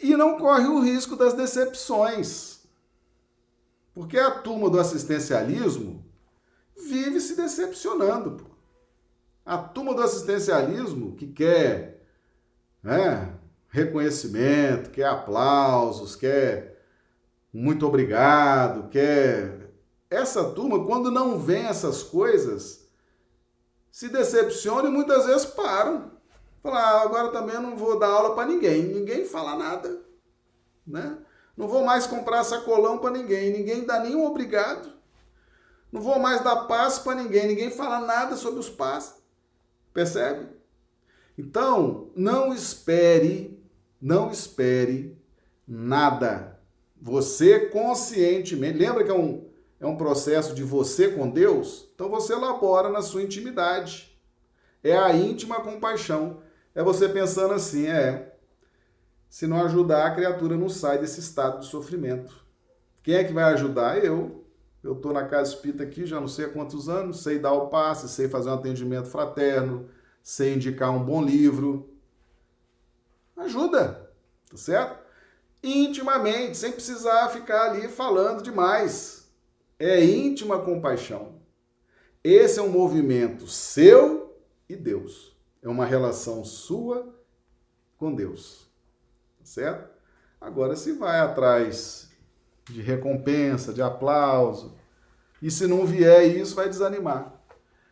e 0.00 0.16
não 0.16 0.36
corre 0.36 0.66
o 0.66 0.80
risco 0.80 1.14
das 1.14 1.34
decepções. 1.34 2.62
Porque 3.94 4.18
a 4.18 4.32
turma 4.32 4.68
do 4.68 4.80
assistencialismo 4.80 6.04
vive 6.76 7.20
se 7.20 7.36
decepcionando. 7.36 8.32
Pô. 8.32 8.50
A 9.44 9.58
turma 9.58 9.94
do 9.94 10.02
assistencialismo 10.02 11.16
que 11.16 11.26
quer 11.26 12.04
né, 12.82 13.34
reconhecimento, 13.68 14.90
quer 14.90 15.06
aplausos, 15.06 16.14
quer 16.14 16.72
muito 17.52 17.86
obrigado, 17.86 18.88
quer. 18.88 19.70
Essa 20.08 20.44
turma, 20.50 20.84
quando 20.86 21.10
não 21.10 21.38
vê 21.38 21.58
essas 21.58 22.02
coisas, 22.02 22.88
se 23.90 24.08
decepciona 24.08 24.88
e 24.88 24.92
muitas 24.92 25.26
vezes 25.26 25.44
param. 25.44 26.12
Falar, 26.62 26.80
ah, 26.80 27.02
agora 27.02 27.28
também 27.32 27.60
não 27.60 27.76
vou 27.76 27.98
dar 27.98 28.06
aula 28.06 28.34
para 28.34 28.46
ninguém, 28.46 28.84
ninguém 28.84 29.24
fala 29.24 29.56
nada, 29.56 30.00
né? 30.86 31.18
Não 31.56 31.66
vou 31.66 31.84
mais 31.84 32.06
comprar 32.06 32.44
sacolão 32.44 32.98
para 32.98 33.10
ninguém, 33.10 33.52
ninguém 33.52 33.84
dá 33.84 33.98
nenhum 33.98 34.24
obrigado. 34.24 34.92
Não 35.90 36.00
vou 36.00 36.18
mais 36.18 36.40
dar 36.40 36.64
passo 36.64 37.02
para 37.02 37.16
ninguém, 37.16 37.48
ninguém 37.48 37.70
fala 37.70 38.00
nada 38.00 38.36
sobre 38.36 38.60
os 38.60 38.70
passos. 38.70 39.21
Percebe? 39.92 40.46
Então, 41.36 42.10
não 42.14 42.52
espere, 42.54 43.62
não 44.00 44.30
espere 44.30 45.16
nada 45.66 46.52
você 47.02 47.66
conscientemente, 47.66 48.78
lembra 48.78 49.02
que 49.02 49.10
é 49.10 49.14
um, 49.14 49.44
é 49.80 49.86
um 49.86 49.96
processo 49.96 50.54
de 50.54 50.62
você 50.62 51.08
com 51.08 51.28
Deus? 51.28 51.90
Então 51.92 52.08
você 52.08 52.32
elabora 52.32 52.88
na 52.88 53.02
sua 53.02 53.24
intimidade. 53.24 54.16
É 54.84 54.96
a 54.96 55.12
íntima 55.12 55.60
compaixão. 55.62 56.40
É 56.72 56.80
você 56.80 57.08
pensando 57.08 57.54
assim, 57.54 57.88
é, 57.88 58.36
se 59.28 59.48
não 59.48 59.64
ajudar, 59.64 60.06
a 60.06 60.14
criatura 60.14 60.56
não 60.56 60.68
sai 60.68 60.98
desse 60.98 61.18
estado 61.18 61.58
de 61.58 61.66
sofrimento. 61.66 62.46
Quem 63.02 63.16
é 63.16 63.24
que 63.24 63.32
vai 63.32 63.52
ajudar? 63.52 64.02
Eu. 64.02 64.41
Eu 64.82 64.94
estou 64.94 65.12
na 65.12 65.26
casa 65.26 65.54
espírita 65.54 65.82
aqui 65.84 66.04
já 66.06 66.20
não 66.20 66.28
sei 66.28 66.46
há 66.46 66.48
quantos 66.48 66.88
anos, 66.88 67.22
sei 67.22 67.38
dar 67.38 67.52
o 67.52 67.68
passe, 67.68 68.08
sei 68.08 68.28
fazer 68.28 68.50
um 68.50 68.54
atendimento 68.54 69.08
fraterno, 69.08 69.88
sei 70.22 70.54
indicar 70.54 70.90
um 70.90 71.04
bom 71.04 71.22
livro. 71.22 71.88
Ajuda, 73.36 74.10
tá 74.50 74.56
certo? 74.56 75.02
intimamente, 75.62 76.56
sem 76.56 76.72
precisar 76.72 77.28
ficar 77.28 77.70
ali 77.70 77.88
falando 77.88 78.42
demais. 78.42 79.30
É 79.78 80.04
íntima 80.04 80.60
compaixão. 80.60 81.40
Esse 82.22 82.58
é 82.58 82.62
um 82.62 82.68
movimento 82.68 83.46
seu 83.46 84.36
e 84.68 84.76
Deus. 84.76 85.36
É 85.62 85.68
uma 85.68 85.86
relação 85.86 86.44
sua 86.44 87.14
com 87.96 88.14
Deus. 88.14 88.68
Certo? 89.42 89.90
Agora, 90.40 90.76
se 90.76 90.92
vai 90.92 91.20
atrás 91.20 92.10
de 92.68 92.80
recompensa, 92.80 93.72
de 93.72 93.82
aplauso, 93.82 94.76
e 95.42 95.50
se 95.50 95.66
não 95.66 95.84
vier 95.84 96.24
isso, 96.36 96.54
vai 96.54 96.68
desanimar. 96.68 97.42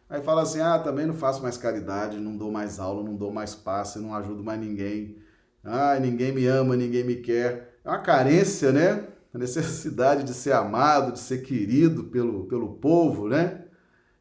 Aí 0.09 0.23
fala 0.23 0.43
assim: 0.43 0.61
ah, 0.61 0.79
também 0.79 1.07
não 1.07 1.15
faço 1.15 1.43
mais 1.43 1.57
caridade, 1.57 2.19
não 2.19 2.37
dou 2.37 2.51
mais 2.51 2.79
aula, 2.79 3.03
não 3.03 3.17
dou 3.17 3.33
mais 3.33 3.55
passe, 3.55 3.99
não 3.99 4.15
ajudo 4.15 4.43
mais 4.43 4.61
ninguém. 4.61 5.19
Ah, 5.65 5.99
ninguém 6.01 6.33
me 6.33 6.47
ama, 6.47 6.77
ninguém 6.77 7.05
me 7.05 7.17
quer. 7.17 7.79
É 7.85 7.89
uma 7.89 7.99
carência, 7.99 8.73
né? 8.73 9.09
A 9.33 9.39
necessidade 9.39 10.25
de 10.25 10.35
ser 10.35 10.53
amado, 10.53 11.13
de 11.13 11.19
ser 11.21 11.43
querido 11.43 12.05
pelo, 12.05 12.47
pelo 12.47 12.75
povo, 12.75 13.29
né? 13.29 13.65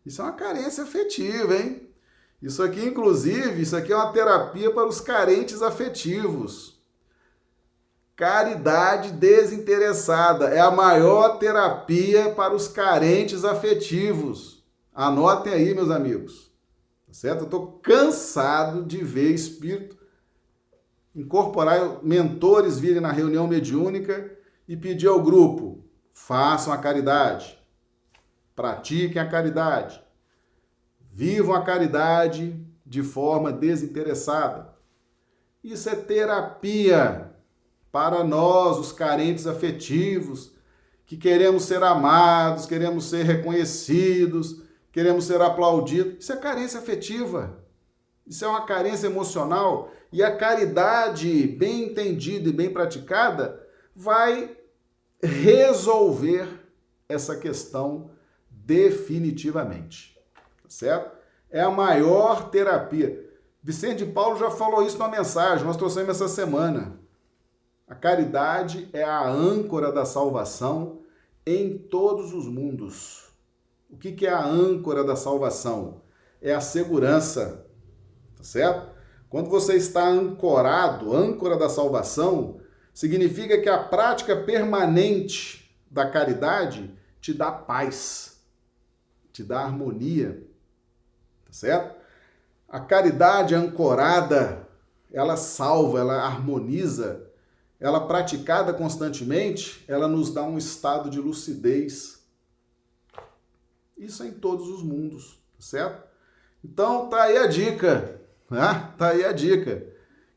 Isso 0.06 0.22
é 0.22 0.26
uma 0.26 0.34
carência 0.34 0.84
afetiva, 0.84 1.56
hein? 1.56 1.88
Isso 2.41 2.64
aqui, 2.64 2.84
inclusive, 2.86 3.62
isso 3.62 3.76
aqui 3.76 3.91
é 3.91 3.95
uma 3.95 4.14
terapia 4.14 4.72
para 4.72 4.88
os 4.88 5.02
carentes 5.02 5.62
afetivos. 5.62 6.78
Caridade 8.20 9.13
desinteressada 9.13 10.49
é 10.49 10.59
a 10.59 10.70
maior 10.70 11.39
terapia 11.39 12.32
para 12.32 12.53
os 12.53 12.67
carentes 12.67 13.45
afetivos. 13.45 14.61
Anotem 14.93 15.53
aí, 15.53 15.74
meus 15.74 15.89
amigos. 15.89 16.51
Tá 17.07 17.13
certo? 17.13 17.39
Eu 17.39 17.45
estou 17.45 17.80
cansado 17.82 18.84
de 18.84 19.01
ver 19.01 19.32
espírito 19.32 19.97
incorporar 21.15 22.03
mentores 22.03 22.78
virem 22.78 22.99
na 22.99 23.09
reunião 23.09 23.47
mediúnica 23.47 24.30
e 24.67 24.76
pedir 24.76 25.07
ao 25.07 25.24
grupo: 25.24 25.86
façam 26.11 26.74
a 26.74 26.78
caridade, 26.78 27.57
pratiquem 28.53 29.22
a 29.22 29.30
caridade, 29.30 30.03
vivam 31.09 31.55
a 31.55 31.63
caridade 31.63 32.67
de 32.86 33.01
forma 33.01 33.49
desinteressada. 33.49 34.74
Isso 35.63 35.89
é 35.89 35.95
terapia 35.95 37.28
para 37.92 38.24
nós, 38.24 38.78
os 38.78 38.92
carentes 38.92 39.48
afetivos, 39.48 40.52
que 41.06 41.18
queremos 41.18 41.64
ser 41.64 41.82
amados, 41.84 42.66
queremos 42.66 43.06
ser 43.06 43.24
reconhecidos, 43.24 44.62
queremos 44.92 45.26
ser 45.26 45.42
aplaudidos. 45.42 46.24
Isso 46.24 46.34
é 46.34 46.38
carência 46.38 46.80
afetiva. 46.80 47.58
Isso 48.28 48.46
é 48.46 48.48
uma 48.48 48.66
carência 48.66 49.08
emocional 49.08 49.92
e 50.12 50.22
a 50.22 50.36
caridade 50.36 51.48
bem 51.48 51.86
entendida 51.86 52.50
e 52.50 52.54
bem 52.54 52.70
praticada 52.72 53.60
vai 53.96 54.56
resolver 55.22 56.48
essa 57.08 57.36
questão 57.36 58.12
definitivamente. 58.52 60.16
Tá 60.62 60.70
certo? 60.70 61.18
É 61.50 61.62
a 61.62 61.72
maior 61.72 62.52
terapia. 62.52 63.28
Vicente 63.64 64.06
Paulo 64.06 64.38
já 64.38 64.52
falou 64.52 64.86
isso 64.86 65.00
na 65.00 65.08
mensagem, 65.08 65.66
nós 65.66 65.76
trouxemos 65.76 66.10
essa 66.10 66.28
semana. 66.28 67.00
A 67.90 67.96
caridade 67.96 68.88
é 68.94 69.04
a 69.04 69.28
âncora 69.28 69.92
da 69.92 70.06
salvação 70.06 71.02
em 71.44 71.76
todos 71.76 72.36
os 72.36 72.46
mundos. 72.46 73.32
O 73.90 73.98
que 73.98 74.28
é 74.28 74.30
a 74.30 74.46
âncora 74.46 75.04
da 75.04 75.16
salvação? 75.16 76.04
É 76.40 76.54
a 76.54 76.62
segurança, 76.62 77.66
tá 78.38 78.44
certo? 78.44 78.92
Quando 79.28 79.50
você 79.50 79.76
está 79.76 80.08
ancorado, 80.08 81.16
âncora 81.16 81.58
da 81.58 81.68
salvação, 81.68 82.62
significa 82.94 83.60
que 83.60 83.68
a 83.68 83.82
prática 83.82 84.36
permanente 84.36 85.76
da 85.90 86.08
caridade 86.08 86.96
te 87.20 87.34
dá 87.34 87.52
paz, 87.52 88.40
te 89.34 89.44
dá 89.44 89.62
harmonia, 89.62 90.48
tá 91.44 91.54
certo? 91.54 91.96
A 92.68 92.80
caridade 92.80 93.56
ancorada, 93.56 94.68
ela 95.12 95.36
salva, 95.36 96.00
ela 96.00 96.24
harmoniza, 96.24 97.28
ela 97.80 98.05
praticada 98.07 98.73
constantemente, 98.73 99.84
ela 99.88 100.07
nos 100.07 100.34
dá 100.34 100.43
um 100.43 100.57
estado 100.57 101.09
de 101.09 101.19
lucidez. 101.19 102.19
Isso 103.97 104.23
é 104.23 104.27
em 104.27 104.34
todos 104.34 104.67
os 104.67 104.84
mundos, 104.84 105.39
tá 105.55 105.61
certo? 105.61 106.03
Então 106.63 107.07
tá 107.07 107.23
aí 107.23 107.38
a 107.38 107.47
dica. 107.47 108.19
Ah, 108.51 108.93
tá 108.97 109.09
aí 109.09 109.23
a 109.23 109.32
dica. 109.32 109.88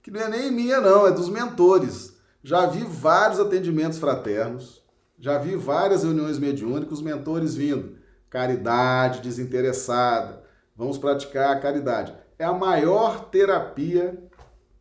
Que 0.03 0.11
não 0.11 0.21
é 0.21 0.29
nem 0.29 0.51
minha, 0.51 0.81
não, 0.81 1.07
é 1.07 1.11
dos 1.11 1.29
mentores. 1.29 2.17
Já 2.43 2.67
vi 2.67 2.85
vários 2.85 3.41
atendimentos 3.41 3.99
fraternos, 3.99 4.83
já 5.19 5.39
vi 5.39 5.55
várias 5.55 6.03
reuniões 6.03 6.39
mediúnicas, 6.39 6.99
os 6.99 7.03
mentores 7.03 7.55
vindo. 7.55 7.97
Caridade 8.29 9.21
desinteressada. 9.21 10.43
Vamos 10.77 10.99
praticar 10.99 11.57
a 11.57 11.61
caridade. 11.61 12.15
É 12.39 12.45
a 12.45 12.53
maior 12.53 13.27
terapia, 13.31 14.19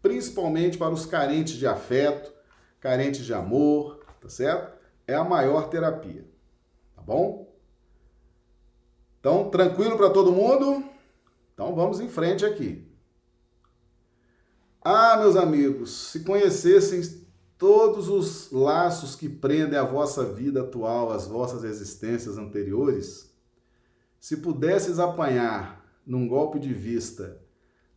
principalmente 0.01 0.77
para 0.77 0.93
os 0.93 1.05
carentes 1.05 1.53
de 1.55 1.67
afeto, 1.67 2.31
carentes 2.81 3.23
de 3.23 3.33
amor, 3.33 4.03
tá 4.19 4.27
certo? 4.27 4.77
É 5.07 5.15
a 5.15 5.23
maior 5.23 5.69
terapia. 5.69 6.25
Tá 6.95 7.01
bom? 7.01 7.49
Então, 9.19 9.49
tranquilo 9.49 9.95
para 9.95 10.09
todo 10.09 10.31
mundo? 10.31 10.83
Então 11.53 11.75
vamos 11.75 11.99
em 11.99 12.09
frente 12.09 12.43
aqui. 12.43 12.91
Ah, 14.83 15.15
meus 15.17 15.35
amigos, 15.35 16.09
se 16.11 16.21
conhecessem 16.21 17.21
todos 17.55 18.09
os 18.09 18.51
laços 18.51 19.15
que 19.15 19.29
prendem 19.29 19.77
a 19.77 19.83
vossa 19.83 20.25
vida 20.25 20.61
atual, 20.61 21.11
as 21.11 21.27
vossas 21.27 21.63
existências 21.63 22.35
anteriores, 22.39 23.31
se 24.19 24.37
pudesses 24.37 24.97
apanhar 24.97 25.85
num 26.03 26.27
golpe 26.27 26.59
de 26.59 26.73
vista 26.73 27.39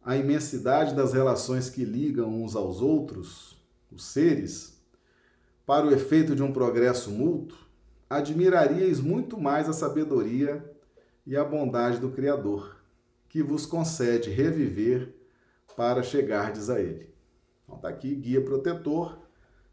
a 0.02 0.14
imensidade 0.14 0.94
das 0.94 1.14
relações 1.14 1.70
que 1.70 1.86
ligam 1.86 2.42
uns 2.42 2.54
aos 2.54 2.82
outros, 2.82 3.56
os 3.90 4.04
seres, 4.04 4.73
para 5.66 5.86
o 5.86 5.92
efeito 5.92 6.34
de 6.34 6.42
um 6.42 6.52
progresso 6.52 7.10
mútuo, 7.10 7.58
admiraríeis 8.08 9.00
muito 9.00 9.38
mais 9.40 9.68
a 9.68 9.72
sabedoria 9.72 10.64
e 11.26 11.36
a 11.36 11.44
bondade 11.44 11.98
do 11.98 12.10
Criador, 12.10 12.76
que 13.28 13.42
vos 13.42 13.66
concede 13.66 14.30
reviver 14.30 15.14
para 15.76 16.02
chegardes 16.02 16.70
a 16.70 16.80
ele. 16.80 17.12
Então 17.64 17.76
está 17.76 17.88
aqui, 17.88 18.14
Guia 18.14 18.42
Protetor, 18.42 19.18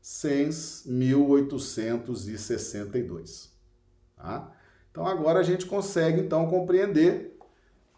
SENS 0.01 0.83
1862. 0.85 3.51
Tá? 4.15 4.49
Então 4.89 5.05
agora 5.05 5.39
a 5.39 5.43
gente 5.43 5.65
consegue 5.65 6.21
então 6.21 6.49
compreender 6.49 7.37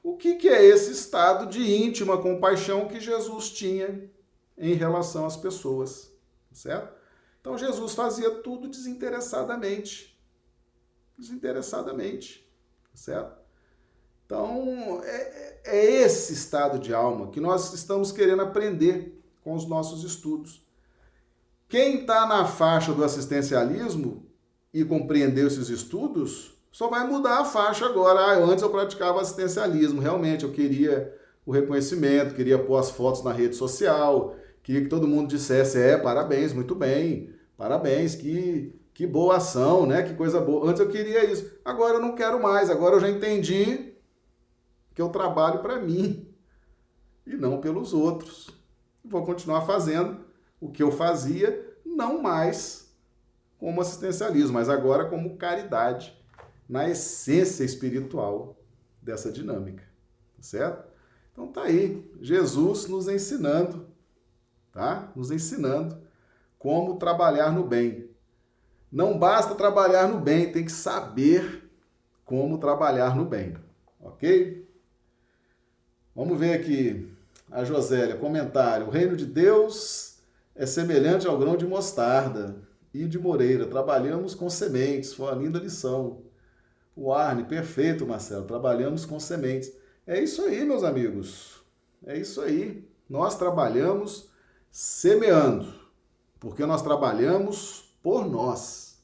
o 0.02 0.18
que, 0.18 0.36
que 0.36 0.50
é 0.50 0.66
esse 0.66 0.92
estado 0.92 1.46
de 1.48 1.62
íntima 1.62 2.20
compaixão 2.22 2.88
que 2.88 3.00
Jesus 3.00 3.50
tinha 3.50 4.10
em 4.58 4.74
relação 4.74 5.26
às 5.26 5.38
pessoas, 5.38 6.12
certo? 6.52 7.03
Então 7.44 7.58
Jesus 7.58 7.94
fazia 7.94 8.32
tudo 8.36 8.70
desinteressadamente, 8.70 10.18
desinteressadamente, 11.18 12.50
certo? 12.94 13.38
Então, 14.26 15.02
é, 15.04 15.60
é 15.66 15.86
esse 16.04 16.32
estado 16.32 16.80
de 16.80 16.94
alma 16.94 17.28
que 17.32 17.42
nós 17.42 17.74
estamos 17.74 18.14
querendo 18.14 18.44
aprender 18.44 19.22
com 19.44 19.54
os 19.54 19.68
nossos 19.68 20.06
estudos. 20.06 20.66
Quem 21.68 22.00
está 22.00 22.26
na 22.26 22.46
faixa 22.46 22.94
do 22.94 23.04
assistencialismo 23.04 24.26
e 24.74 24.86
compreendeu 24.86 25.46
esses 25.46 25.68
estudos, 25.68 26.58
só 26.72 26.88
vai 26.88 27.06
mudar 27.06 27.40
a 27.40 27.46
faixa 27.46 27.86
agora. 27.86 28.22
Ah, 28.22 28.38
antes 28.38 28.64
eu 28.64 28.70
praticava 28.70 29.20
assistencialismo, 29.20 30.00
realmente 30.00 30.46
eu 30.46 30.54
queria 30.54 31.14
o 31.46 31.52
reconhecimento, 31.52 32.36
queria 32.36 32.58
pôr 32.58 32.78
as 32.78 32.90
fotos 32.90 33.22
na 33.22 33.34
rede 33.34 33.58
social, 33.58 34.34
queria 34.64 34.82
que 34.82 34.90
todo 34.90 35.08
mundo 35.08 35.28
dissesse: 35.28 35.78
é, 35.78 35.98
parabéns, 35.98 36.54
muito 36.54 36.74
bem, 36.74 37.36
parabéns, 37.56 38.16
que, 38.16 38.74
que 38.94 39.06
boa 39.06 39.38
ação, 39.38 39.86
né? 39.86 40.02
Que 40.02 40.16
coisa 40.16 40.42
boa. 40.42 40.68
Antes 40.70 40.80
eu 40.80 40.90
queria 40.90 41.24
isso, 41.30 41.60
agora 41.64 41.96
eu 41.96 42.02
não 42.02 42.16
quero 42.16 42.42
mais, 42.42 42.70
agora 42.70 42.96
eu 42.96 43.00
já 43.00 43.10
entendi 43.10 43.94
que 44.96 45.02
eu 45.02 45.10
trabalho 45.10 45.62
para 45.62 45.80
mim 45.80 46.28
e 47.28 47.36
não 47.36 47.60
pelos 47.60 47.94
outros. 47.94 48.50
Vou 49.04 49.24
continuar 49.24 49.62
fazendo 49.62 50.26
o 50.60 50.72
que 50.72 50.82
eu 50.82 50.92
fazia, 50.92 51.76
não 51.86 52.22
mais 52.22 52.84
como 53.58 53.82
assistencialismo, 53.82 54.54
mas 54.54 54.70
agora 54.70 55.10
como 55.10 55.38
caridade, 55.38 56.18
na 56.68 56.90
essência 56.90 57.64
espiritual 57.64 58.58
dessa 59.02 59.32
dinâmica, 59.32 59.84
tá 60.36 60.44
certo? 60.44 60.92
Então 61.32 61.48
tá 61.48 61.64
aí, 61.64 62.10
Jesus 62.22 62.88
nos 62.88 63.08
ensinando, 63.08 63.88
tá? 64.74 65.12
Nos 65.16 65.32
ensinando 65.32 65.98
como 66.60 66.98
trabalhar 66.98 67.52
no 67.52 67.64
bem. 67.64 68.10
Não 68.92 69.18
basta 69.18 69.56
trabalhar 69.56 70.08
no 70.08 70.20
bem, 70.20 70.52
tem 70.52 70.66
que 70.66 70.72
saber 70.72 71.70
como 72.26 72.58
trabalhar 72.58 73.16
no 73.16 73.26
bem, 73.26 73.56
ok? 74.00 74.68
Vamos 76.16 76.40
ver 76.40 76.54
aqui 76.54 77.12
a 77.52 77.64
Josélia, 77.64 78.18
comentário. 78.18 78.88
O 78.88 78.90
reino 78.90 79.16
de 79.16 79.26
Deus 79.26 80.20
é 80.56 80.66
semelhante 80.66 81.28
ao 81.28 81.38
grão 81.38 81.56
de 81.56 81.66
mostarda. 81.66 82.56
E 82.94 83.08
de 83.08 83.18
Moreira, 83.18 83.66
trabalhamos 83.66 84.36
com 84.36 84.48
sementes, 84.52 85.14
foi 85.14 85.26
uma 85.26 85.42
linda 85.42 85.58
lição. 85.58 86.22
O 86.96 87.12
Arne, 87.12 87.44
perfeito, 87.44 88.06
Marcelo, 88.06 88.46
trabalhamos 88.46 89.04
com 89.04 89.20
sementes. 89.20 89.74
É 90.06 90.22
isso 90.22 90.44
aí, 90.44 90.64
meus 90.64 90.84
amigos. 90.84 91.64
É 92.06 92.16
isso 92.16 92.40
aí. 92.40 92.88
Nós 93.10 93.36
trabalhamos 93.36 94.30
semeando, 94.74 95.72
porque 96.40 96.66
nós 96.66 96.82
trabalhamos 96.82 97.96
por 98.02 98.26
nós, 98.26 98.98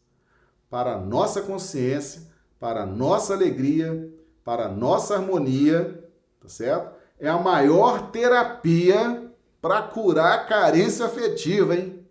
para 0.67 0.95
a 0.95 0.99
nossa 0.99 1.43
consciência, 1.43 2.23
para 2.59 2.81
a 2.81 2.85
nossa 2.87 3.35
alegria, 3.35 4.11
para 4.43 4.65
a 4.65 4.69
nossa 4.69 5.15
harmonia, 5.15 6.09
tá 6.41 6.49
certo? 6.49 6.97
é 7.19 7.29
a 7.29 7.37
maior 7.37 8.09
terapia 8.11 9.31
para 9.61 9.83
curar 9.83 10.39
a 10.39 10.45
carência 10.45 11.05
afetiva, 11.05 11.75
hein? 11.75 12.03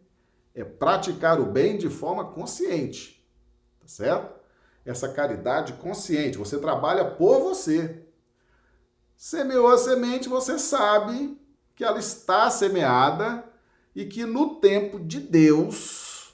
É 0.55 0.63
praticar 0.63 1.41
o 1.41 1.47
bem 1.47 1.77
de 1.77 1.89
forma 1.89 2.27
consciente, 2.27 3.27
tá 3.81 3.89
certo? 3.89 4.39
essa 4.91 5.09
caridade 5.09 5.75
consciente. 5.75 6.39
Você 6.39 6.59
trabalha 6.59 7.05
por 7.05 7.41
você. 7.41 8.03
Semeou 9.15 9.69
a 9.69 9.77
semente, 9.77 10.29
você 10.29 10.59
sabe 10.59 11.39
que 11.75 11.85
ela 11.85 11.99
está 11.99 12.49
semeada 12.49 13.45
e 13.99 14.07
que 14.07 14.25
no 14.25 14.55
tempo 14.61 15.01
de 15.01 15.19
Deus, 15.19 16.33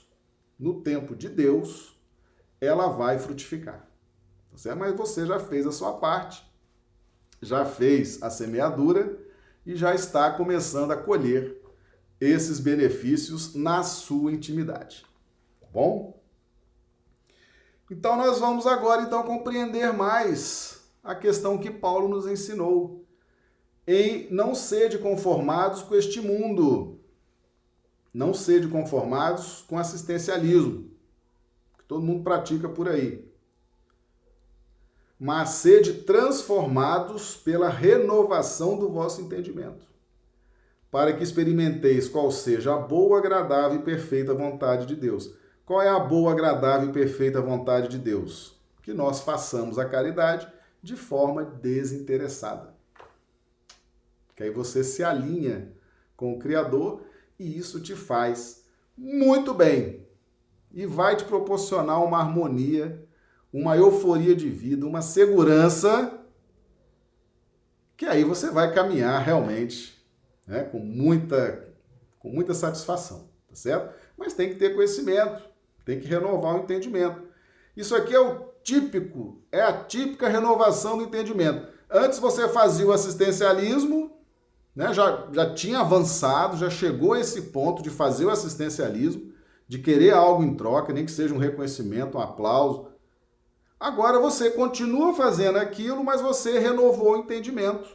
no 0.59 0.83
tempo 0.83 1.15
de 1.15 1.27
Deus, 1.27 1.97
ela 2.61 2.89
vai 2.89 3.17
frutificar. 3.17 3.89
Tá 4.63 4.75
Mas 4.75 4.95
você 4.95 5.25
já 5.25 5.39
fez 5.39 5.65
a 5.65 5.71
sua 5.71 5.93
parte, 5.93 6.45
já 7.41 7.65
fez 7.65 8.21
a 8.21 8.29
semeadura 8.29 9.17
e 9.65 9.75
já 9.75 9.95
está 9.95 10.29
começando 10.29 10.91
a 10.91 10.95
colher 10.95 11.59
esses 12.21 12.59
benefícios 12.59 13.55
na 13.55 13.81
sua 13.81 14.31
intimidade. 14.31 15.03
Tá 15.59 15.65
bom? 15.73 16.21
Então 17.89 18.15
nós 18.15 18.37
vamos 18.37 18.67
agora 18.67 19.01
então 19.01 19.23
compreender 19.23 19.91
mais 19.91 20.87
a 21.03 21.15
questão 21.15 21.57
que 21.57 21.71
Paulo 21.71 22.07
nos 22.09 22.27
ensinou 22.27 23.03
em 23.87 24.31
não 24.31 24.53
sede 24.53 24.99
conformados 24.99 25.81
com 25.81 25.95
este 25.95 26.21
mundo. 26.21 26.94
Não 28.15 28.33
sede 28.33 28.69
conformados 28.69 29.65
com 29.67 29.77
assistencialismo, 29.77 30.89
que 31.77 31.83
todo 31.83 32.01
mundo 32.01 32.23
pratica 32.23 32.69
por 32.69 32.87
aí. 32.87 33.29
Mas 35.19 35.49
sede 35.49 35.95
transformados 36.03 37.35
pela 37.35 37.67
renovação 37.67 38.79
do 38.79 38.89
vosso 38.89 39.19
entendimento, 39.19 39.85
para 40.89 41.11
que 41.11 41.23
experimenteis 41.23 42.07
qual 42.07 42.31
seja 42.31 42.73
a 42.73 42.77
boa, 42.77 43.17
agradável 43.17 43.81
e 43.81 43.83
perfeita 43.83 44.33
vontade 44.33 44.85
de 44.85 44.95
Deus. 44.95 45.35
Qual 45.65 45.81
é 45.81 45.89
a 45.89 45.99
boa, 45.99 46.31
agradável 46.31 46.87
e 46.87 46.93
perfeita 46.93 47.41
vontade 47.41 47.89
de 47.89 47.97
Deus? 47.97 48.57
Que 48.81 48.93
nós 48.93 49.19
façamos 49.19 49.77
a 49.77 49.83
caridade 49.83 50.47
de 50.81 50.95
forma 50.95 51.43
desinteressada. 51.43 52.73
Que 54.37 54.43
aí 54.43 54.51
você 54.51 54.85
se 54.85 55.03
alinha 55.03 55.73
com 56.15 56.31
o 56.31 56.39
Criador 56.39 57.13
e 57.39 57.57
isso 57.57 57.79
te 57.79 57.95
faz 57.95 58.65
muito 58.97 59.53
bem. 59.53 60.05
E 60.71 60.85
vai 60.85 61.15
te 61.15 61.23
proporcionar 61.23 62.03
uma 62.03 62.19
harmonia, 62.19 63.07
uma 63.51 63.77
euforia 63.77 64.35
de 64.35 64.49
vida, 64.49 64.85
uma 64.85 65.01
segurança 65.01 66.21
que 67.97 68.05
aí 68.05 68.23
você 68.23 68.51
vai 68.51 68.73
caminhar 68.73 69.21
realmente 69.21 69.95
né, 70.45 70.63
com, 70.63 70.79
muita, 70.79 71.65
com 72.19 72.29
muita 72.29 72.53
satisfação, 72.53 73.29
tá 73.47 73.55
certo? 73.55 73.93
Mas 74.17 74.33
tem 74.33 74.49
que 74.49 74.55
ter 74.55 74.75
conhecimento, 74.75 75.41
tem 75.85 75.99
que 75.99 76.07
renovar 76.07 76.55
o 76.55 76.63
entendimento. 76.63 77.21
Isso 77.75 77.95
aqui 77.95 78.13
é 78.13 78.19
o 78.19 78.49
típico, 78.63 79.41
é 79.51 79.61
a 79.61 79.71
típica 79.71 80.27
renovação 80.27 80.97
do 80.97 81.03
entendimento. 81.03 81.67
Antes 81.89 82.19
você 82.19 82.49
fazia 82.49 82.85
o 82.85 82.91
assistencialismo, 82.91 84.04
né, 84.75 84.93
já, 84.93 85.27
já 85.31 85.53
tinha 85.53 85.79
avançado, 85.79 86.57
já 86.57 86.69
chegou 86.69 87.13
a 87.13 87.19
esse 87.19 87.43
ponto 87.43 87.81
de 87.81 87.89
fazer 87.89 88.25
o 88.25 88.29
assistencialismo, 88.29 89.33
de 89.67 89.79
querer 89.79 90.13
algo 90.13 90.43
em 90.43 90.55
troca, 90.55 90.91
nem 90.91 91.05
que 91.05 91.11
seja 91.11 91.33
um 91.33 91.39
reconhecimento, 91.39 92.17
um 92.17 92.21
aplauso. 92.21 92.87
Agora 93.79 94.19
você 94.19 94.51
continua 94.51 95.13
fazendo 95.13 95.57
aquilo, 95.57 96.03
mas 96.03 96.21
você 96.21 96.59
renovou 96.59 97.13
o 97.13 97.17
entendimento. 97.17 97.87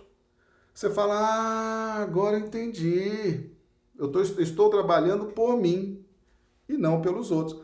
Você 0.73 0.89
fala, 0.89 1.15
ah, 1.15 2.03
agora 2.03 2.39
entendi. 2.39 3.51
Eu 3.99 4.09
tô, 4.09 4.21
estou 4.23 4.71
trabalhando 4.71 5.27
por 5.27 5.57
mim 5.57 6.03
e 6.69 6.77
não 6.79 7.03
pelos 7.03 7.31
outros. 7.31 7.61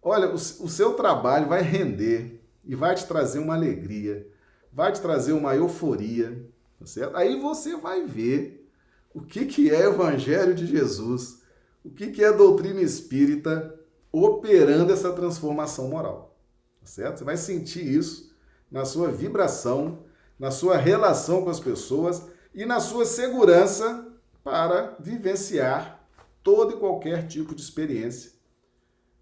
Olha, 0.00 0.28
o, 0.28 0.34
o 0.34 0.68
seu 0.68 0.94
trabalho 0.94 1.48
vai 1.48 1.62
render 1.62 2.40
e 2.64 2.74
vai 2.76 2.94
te 2.94 3.06
trazer 3.06 3.40
uma 3.40 3.54
alegria, 3.54 4.30
vai 4.72 4.92
te 4.92 5.00
trazer 5.00 5.32
uma 5.32 5.56
euforia, 5.56 6.46
tá 6.78 6.86
certo? 6.86 7.16
Aí 7.16 7.40
você 7.40 7.76
vai 7.76 8.04
ver 8.04 8.68
o 9.14 9.20
que, 9.20 9.46
que 9.46 9.70
é 9.70 9.86
Evangelho 9.86 10.54
de 10.54 10.66
Jesus, 10.66 11.42
o 11.84 11.90
que, 11.90 12.08
que 12.08 12.22
é 12.22 12.32
doutrina 12.32 12.80
espírita 12.80 13.74
operando 14.12 14.92
essa 14.92 15.12
transformação 15.12 15.88
moral, 15.88 16.36
tá 16.80 16.86
certo? 16.86 17.18
Você 17.18 17.24
vai 17.24 17.36
sentir 17.36 17.86
isso 17.86 18.34
na 18.70 18.84
sua 18.84 19.08
vibração, 19.08 20.04
na 20.38 20.50
sua 20.50 20.76
relação 20.76 21.42
com 21.42 21.50
as 21.50 21.60
pessoas 21.60 22.22
e 22.54 22.64
na 22.64 22.80
sua 22.80 23.04
segurança 23.04 24.06
para 24.42 24.96
vivenciar 25.00 26.06
todo 26.42 26.74
e 26.74 26.78
qualquer 26.78 27.26
tipo 27.26 27.54
de 27.54 27.62
experiência 27.62 28.32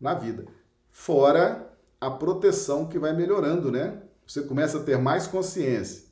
na 0.00 0.14
vida. 0.14 0.46
Fora 0.90 1.72
a 2.00 2.10
proteção 2.10 2.86
que 2.86 2.98
vai 2.98 3.12
melhorando, 3.12 3.70
né? 3.70 4.02
Você 4.26 4.42
começa 4.42 4.78
a 4.78 4.82
ter 4.82 4.98
mais 4.98 5.26
consciência, 5.26 6.05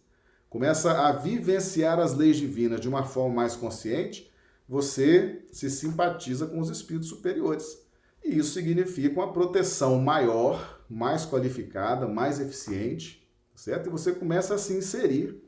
começa 0.54 0.92
a 0.92 1.10
vivenciar 1.10 1.98
as 1.98 2.14
leis 2.14 2.36
divinas 2.36 2.80
de 2.80 2.88
uma 2.88 3.02
forma 3.02 3.34
mais 3.34 3.56
consciente, 3.56 4.32
você 4.68 5.44
se 5.50 5.68
simpatiza 5.68 6.46
com 6.46 6.60
os 6.60 6.70
espíritos 6.70 7.08
superiores. 7.08 7.84
E 8.24 8.38
isso 8.38 8.52
significa 8.52 9.18
uma 9.18 9.32
proteção 9.32 10.00
maior, 10.00 10.80
mais 10.88 11.26
qualificada, 11.26 12.06
mais 12.06 12.38
eficiente, 12.38 13.28
certo? 13.52 13.88
E 13.88 13.90
você 13.90 14.12
começa 14.12 14.54
a 14.54 14.58
se 14.58 14.74
inserir 14.74 15.42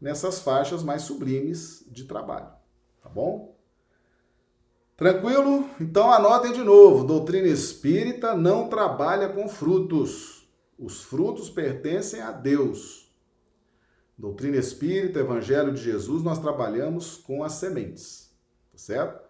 nessas 0.00 0.40
faixas 0.40 0.82
mais 0.82 1.02
sublimes 1.02 1.84
de 1.86 2.04
trabalho, 2.04 2.48
tá 3.02 3.10
bom? 3.10 3.54
Tranquilo? 4.96 5.68
Então 5.78 6.10
anotem 6.10 6.54
de 6.54 6.64
novo: 6.64 7.04
doutrina 7.04 7.48
espírita 7.48 8.34
não 8.34 8.66
trabalha 8.66 9.28
com 9.28 9.46
frutos. 9.46 10.48
Os 10.78 11.02
frutos 11.02 11.50
pertencem 11.50 12.22
a 12.22 12.32
Deus. 12.32 13.07
Doutrina 14.18 14.56
espírita, 14.56 15.20
Evangelho 15.20 15.72
de 15.72 15.80
Jesus, 15.80 16.24
nós 16.24 16.40
trabalhamos 16.40 17.16
com 17.18 17.44
as 17.44 17.52
sementes. 17.52 18.34
Tá 18.72 18.78
certo? 18.78 19.22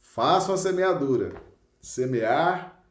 Façam 0.00 0.54
a 0.54 0.58
semeadura. 0.58 1.40
Semear 1.80 2.84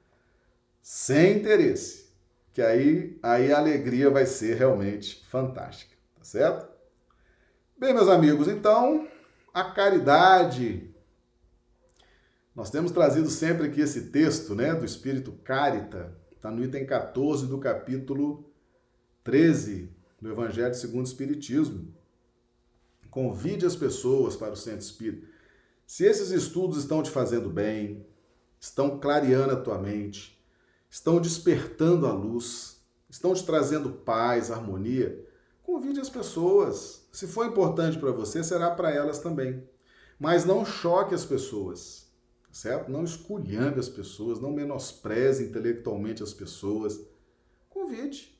sem 0.81 1.39
interesse. 1.39 2.13
Que 2.53 2.61
aí, 2.61 3.19
aí 3.21 3.51
a 3.51 3.57
alegria 3.57 4.09
vai 4.09 4.25
ser 4.25 4.55
realmente 4.55 5.25
fantástica. 5.29 5.97
Tá 6.15 6.23
certo? 6.23 6.71
Bem, 7.77 7.93
meus 7.93 8.07
amigos, 8.07 8.47
então 8.47 9.07
a 9.53 9.65
caridade 9.65 10.93
nós 12.55 12.69
temos 12.69 12.91
trazido 12.91 13.29
sempre 13.29 13.67
aqui 13.67 13.81
esse 13.81 14.11
texto, 14.11 14.53
né, 14.53 14.75
do 14.75 14.85
Espírito 14.85 15.31
Carita, 15.43 16.15
está 16.31 16.51
no 16.51 16.63
item 16.63 16.85
14 16.85 17.47
do 17.47 17.57
capítulo 17.57 18.49
13 19.23 19.92
do 20.24 20.32
Evangelho 20.32 20.74
segundo 20.74 21.05
o 21.05 21.07
Espiritismo. 21.07 21.93
Convide 23.11 23.65
as 23.65 23.76
pessoas 23.76 24.36
para 24.36 24.53
o 24.53 24.57
centro 24.57 24.80
espírita. 24.80 25.28
Se 25.86 26.05
esses 26.05 26.32
estudos 26.32 26.78
estão 26.78 27.03
te 27.03 27.11
fazendo 27.11 27.49
bem, 27.49 28.07
estão 28.59 28.97
clareando 28.99 29.53
a 29.53 29.61
tua 29.61 29.78
mente, 29.78 30.41
estão 30.89 31.19
despertando 31.19 32.07
a 32.07 32.13
luz, 32.13 32.82
estão 33.09 33.34
te 33.34 33.45
trazendo 33.45 33.91
paz, 33.91 34.49
harmonia, 34.49 35.24
convide 35.61 35.99
as 35.99 36.09
pessoas. 36.09 37.05
Se 37.11 37.28
for 37.28 37.45
importante 37.45 37.99
para 37.99 38.11
você, 38.11 38.43
será 38.43 38.71
para 38.71 38.89
elas 38.89 39.19
também. 39.19 39.63
Mas 40.17 40.45
não 40.45 40.65
choque 40.65 41.13
as 41.13 41.26
pessoas 41.26 42.03
certo? 42.53 42.91
Não 42.91 43.03
esculhambe 43.03 43.80
as 43.80 43.89
pessoas, 43.89 44.39
não 44.39 44.51
menospreze 44.51 45.43
intelectualmente 45.43 46.21
as 46.21 46.36
pessoas. 46.36 47.01
Convide 47.67 48.34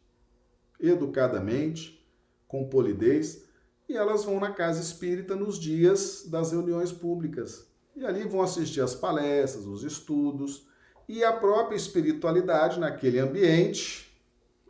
educadamente, 0.84 2.06
com 2.48 2.68
polidez, 2.68 3.46
e 3.88 3.96
elas 3.96 4.24
vão 4.24 4.40
na 4.40 4.52
casa 4.52 4.82
espírita 4.82 5.36
nos 5.36 5.58
dias 5.58 6.26
das 6.28 6.52
reuniões 6.52 6.92
públicas. 6.92 7.68
E 7.96 8.06
ali 8.06 8.24
vão 8.28 8.42
assistir 8.42 8.82
às 8.82 8.94
palestras, 8.94 9.66
os 9.66 9.84
estudos, 9.84 10.68
e 11.08 11.24
a 11.24 11.32
própria 11.32 11.76
espiritualidade 11.76 12.80
naquele 12.80 13.20
ambiente 13.20 14.12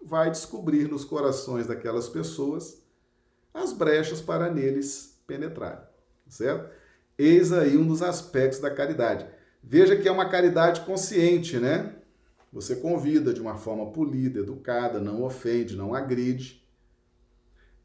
vai 0.02 0.30
descobrir 0.30 0.88
nos 0.88 1.06
corações 1.06 1.68
daquelas 1.68 2.10
pessoas 2.10 2.82
as 3.54 3.72
brechas 3.72 4.20
para 4.20 4.52
neles 4.52 5.22
penetrarem, 5.28 5.86
certo? 6.28 6.70
Eis 7.18 7.54
aí 7.54 7.78
um 7.78 7.88
dos 7.88 8.02
aspectos 8.02 8.60
da 8.60 8.72
caridade. 8.72 9.28
Veja 9.62 9.96
que 9.96 10.08
é 10.08 10.12
uma 10.12 10.28
caridade 10.28 10.82
consciente, 10.82 11.60
né? 11.60 11.96
Você 12.54 12.76
convida 12.76 13.34
de 13.34 13.42
uma 13.42 13.58
forma 13.58 13.92
polida, 13.92 14.40
educada, 14.40 15.00
não 15.00 15.24
ofende, 15.24 15.76
não 15.76 15.96
agride. 15.96 16.64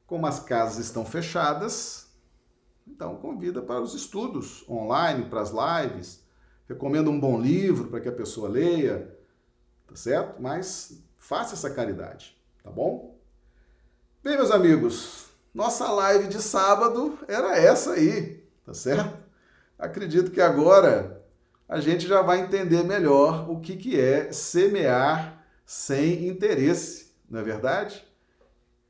Como 0.06 0.26
as 0.26 0.40
casas 0.40 0.84
estão 0.84 1.06
fechadas, 1.06 2.08
então 2.86 3.16
convida 3.16 3.62
para 3.62 3.80
os 3.80 3.94
estudos 3.94 4.68
online, 4.68 5.24
para 5.24 5.40
as 5.40 5.50
lives. 5.50 6.22
Recomenda 6.68 7.08
um 7.08 7.18
bom 7.18 7.40
livro 7.40 7.88
para 7.88 7.98
que 7.98 8.10
a 8.10 8.12
pessoa 8.12 8.46
leia, 8.46 9.16
tá 9.86 9.96
certo? 9.96 10.40
Mas 10.40 11.02
faça 11.16 11.54
essa 11.54 11.70
caridade, 11.70 12.38
tá 12.62 12.70
bom? 12.70 13.18
Bem, 14.22 14.36
meus 14.36 14.50
amigos, 14.50 15.30
nossa 15.54 15.90
live 15.90 16.28
de 16.28 16.42
sábado 16.42 17.18
era 17.26 17.56
essa 17.56 17.92
aí, 17.92 18.46
tá 18.66 18.74
certo? 18.74 19.16
Acredito 19.78 20.30
que 20.30 20.42
agora 20.42 21.24
a 21.68 21.80
gente 21.80 22.06
já 22.06 22.22
vai 22.22 22.40
entender 22.40 22.82
melhor 22.82 23.50
o 23.50 23.60
que, 23.60 23.76
que 23.76 24.00
é 24.00 24.32
semear 24.32 25.44
sem 25.66 26.26
interesse, 26.26 27.12
não 27.28 27.40
é 27.40 27.42
verdade? 27.42 28.02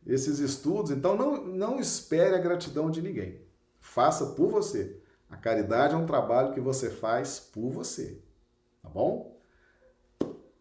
Esses 0.07 0.39
estudos, 0.39 0.93
então 0.93 1.17
não, 1.17 1.45
não 1.45 1.81
espere 1.81 2.35
a 2.37 2.41
gratidão 2.41 2.91
de 2.91 3.03
ninguém. 3.03 3.41
Faça 3.81 4.27
por 4.27 4.49
você. 4.49 4.97
A 5.29 5.37
caridade 5.37 5.95
é 5.95 5.97
um 5.97 6.07
trabalho 6.07 6.55
que 6.55 6.61
você 6.61 6.89
faz 6.89 7.41
por 7.41 7.71
você. 7.71 8.23
Tá 8.83 8.89
bom? 8.89 9.37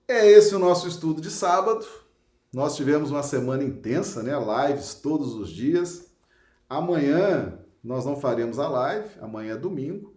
É 0.07 0.25
esse 0.25 0.55
o 0.55 0.59
nosso 0.59 0.87
estudo 0.87 1.21
de 1.21 1.29
sábado. 1.29 1.85
Nós 2.51 2.75
tivemos 2.75 3.11
uma 3.11 3.23
semana 3.23 3.63
intensa, 3.63 4.23
né? 4.23 4.33
Lives 4.67 4.95
todos 4.95 5.35
os 5.35 5.49
dias. 5.49 6.07
Amanhã 6.67 7.59
nós 7.83 8.05
não 8.05 8.19
faremos 8.19 8.59
a 8.59 8.67
live, 8.67 9.09
amanhã 9.21 9.53
é 9.53 9.57
domingo, 9.57 10.16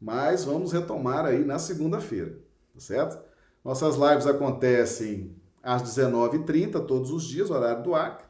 mas 0.00 0.44
vamos 0.44 0.72
retomar 0.72 1.26
aí 1.26 1.44
na 1.44 1.58
segunda-feira, 1.58 2.38
tá 2.72 2.80
certo? 2.80 3.22
Nossas 3.62 3.96
lives 3.96 4.26
acontecem 4.26 5.36
às 5.62 5.82
19h30 5.82 6.86
todos 6.86 7.10
os 7.10 7.24
dias, 7.24 7.50
horário 7.50 7.82
do 7.82 7.94
Acre, 7.94 8.26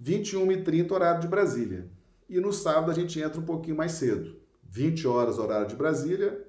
21h30 0.00 0.92
horário 0.92 1.20
de 1.20 1.28
Brasília. 1.28 1.88
E 2.28 2.38
no 2.38 2.52
sábado 2.52 2.90
a 2.90 2.94
gente 2.94 3.18
entra 3.18 3.40
um 3.40 3.44
pouquinho 3.44 3.76
mais 3.76 3.92
cedo, 3.92 4.36
20 4.64 5.08
horas 5.08 5.38
horário 5.38 5.66
de 5.66 5.74
Brasília, 5.74 6.46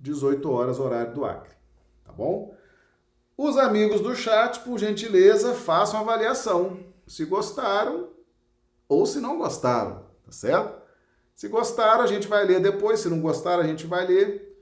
18 0.00 0.50
horas 0.50 0.80
horário 0.80 1.14
do 1.14 1.24
Acre, 1.24 1.54
tá 2.04 2.12
bom? 2.12 2.56
Os 3.38 3.56
amigos 3.56 4.00
do 4.00 4.14
chat, 4.16 4.60
por 4.60 4.78
gentileza, 4.78 5.54
façam 5.54 6.00
avaliação. 6.00 6.80
Se 7.06 7.24
gostaram 7.24 8.10
ou 8.88 9.06
se 9.06 9.20
não 9.20 9.38
gostaram, 9.38 10.04
tá 10.24 10.32
certo? 10.32 10.81
Se 11.34 11.48
gostaram, 11.48 12.02
a 12.02 12.06
gente 12.06 12.28
vai 12.28 12.44
ler 12.46 12.60
depois, 12.60 13.00
se 13.00 13.08
não 13.08 13.20
gostaram, 13.20 13.62
a 13.62 13.66
gente 13.66 13.86
vai 13.86 14.06
ler. 14.06 14.52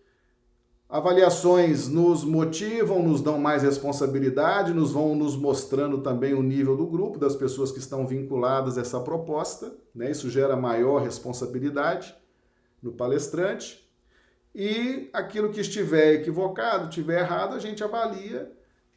Avaliações 0.88 1.86
nos 1.86 2.24
motivam, 2.24 3.00
nos 3.00 3.22
dão 3.22 3.38
mais 3.38 3.62
responsabilidade, 3.62 4.74
nos 4.74 4.90
vão 4.90 5.14
nos 5.14 5.36
mostrando 5.36 5.98
também 5.98 6.34
o 6.34 6.42
nível 6.42 6.76
do 6.76 6.86
grupo, 6.86 7.16
das 7.16 7.36
pessoas 7.36 7.70
que 7.70 7.78
estão 7.78 8.06
vinculadas 8.06 8.76
a 8.76 8.80
essa 8.80 8.98
proposta. 8.98 9.72
Né? 9.94 10.10
Isso 10.10 10.28
gera 10.28 10.56
maior 10.56 11.00
responsabilidade 11.00 12.12
no 12.82 12.92
palestrante. 12.92 13.88
E 14.54 15.08
aquilo 15.12 15.50
que 15.50 15.60
estiver 15.60 16.14
equivocado, 16.14 16.88
estiver 16.88 17.20
errado, 17.20 17.54
a 17.54 17.60
gente 17.60 17.84
avalia 17.84 18.50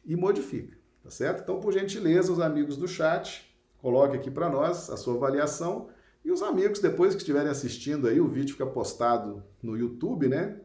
e 0.04 0.16
modifica, 0.16 0.76
tá 1.02 1.10
certo? 1.10 1.42
Então, 1.42 1.60
por 1.60 1.72
gentileza, 1.72 2.32
os 2.32 2.40
amigos 2.40 2.76
do 2.76 2.88
chat, 2.88 3.56
coloque 3.78 4.16
aqui 4.16 4.30
para 4.30 4.48
nós 4.48 4.90
a 4.90 4.96
sua 4.96 5.14
avaliação. 5.14 5.88
E 6.24 6.32
os 6.32 6.42
amigos, 6.42 6.80
depois 6.80 7.14
que 7.14 7.20
estiverem 7.20 7.50
assistindo 7.50 8.08
aí, 8.08 8.20
o 8.20 8.28
vídeo 8.28 8.52
fica 8.52 8.66
postado 8.66 9.44
no 9.62 9.76
YouTube, 9.76 10.26
né? 10.26 10.58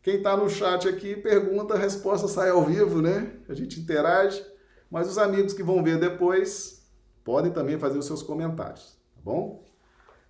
Quem 0.00 0.16
está 0.16 0.36
no 0.36 0.48
chat 0.48 0.86
aqui 0.86 1.16
pergunta, 1.16 1.74
a 1.74 1.78
resposta 1.78 2.28
sai 2.28 2.50
ao 2.50 2.64
vivo, 2.64 3.02
né? 3.02 3.38
A 3.48 3.54
gente 3.54 3.80
interage. 3.80 4.44
Mas 4.90 5.08
os 5.08 5.18
amigos 5.18 5.52
que 5.52 5.62
vão 5.62 5.82
ver 5.82 5.98
depois 5.98 6.86
podem 7.24 7.50
também 7.50 7.78
fazer 7.78 7.98
os 7.98 8.06
seus 8.06 8.22
comentários, 8.22 8.96
tá 9.14 9.20
bom? 9.24 9.64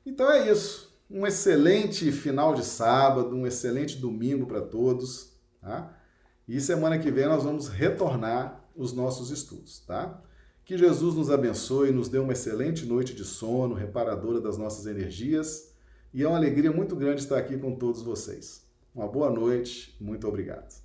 Então 0.07 0.31
é 0.31 0.51
isso. 0.51 0.97
Um 1.11 1.27
excelente 1.27 2.11
final 2.11 2.55
de 2.55 2.65
sábado, 2.65 3.35
um 3.35 3.47
excelente 3.47 3.99
domingo 3.99 4.47
para 4.47 4.63
todos, 4.63 5.37
tá? 5.61 5.93
E 6.49 6.61
semana 6.61 6.99
que 6.99 7.11
vem 7.11 7.27
nós 7.27 7.43
vamos 7.43 7.69
retornar 7.69 8.65
os 8.75 8.93
nossos 8.93 9.31
estudos, 9.31 9.81
tá? 9.81 10.23
Que 10.65 10.79
Jesus 10.79 11.15
nos 11.15 11.31
abençoe, 11.31 11.93
nos 11.93 12.09
dê 12.09 12.19
uma 12.19 12.33
excelente 12.33 12.87
noite 12.87 13.15
de 13.15 13.23
sono, 13.23 13.75
reparadora 13.75 14.41
das 14.41 14.57
nossas 14.57 14.87
energias. 14.87 15.75
E 16.13 16.23
é 16.23 16.29
uma 16.29 16.39
alegria 16.39 16.73
muito 16.73 16.97
grande 16.97 17.21
estar 17.21 17.37
aqui 17.37 17.59
com 17.59 17.77
todos 17.77 18.01
vocês. 18.01 18.65
Uma 18.95 19.07
boa 19.07 19.31
noite, 19.31 19.95
muito 20.01 20.27
obrigado. 20.27 20.84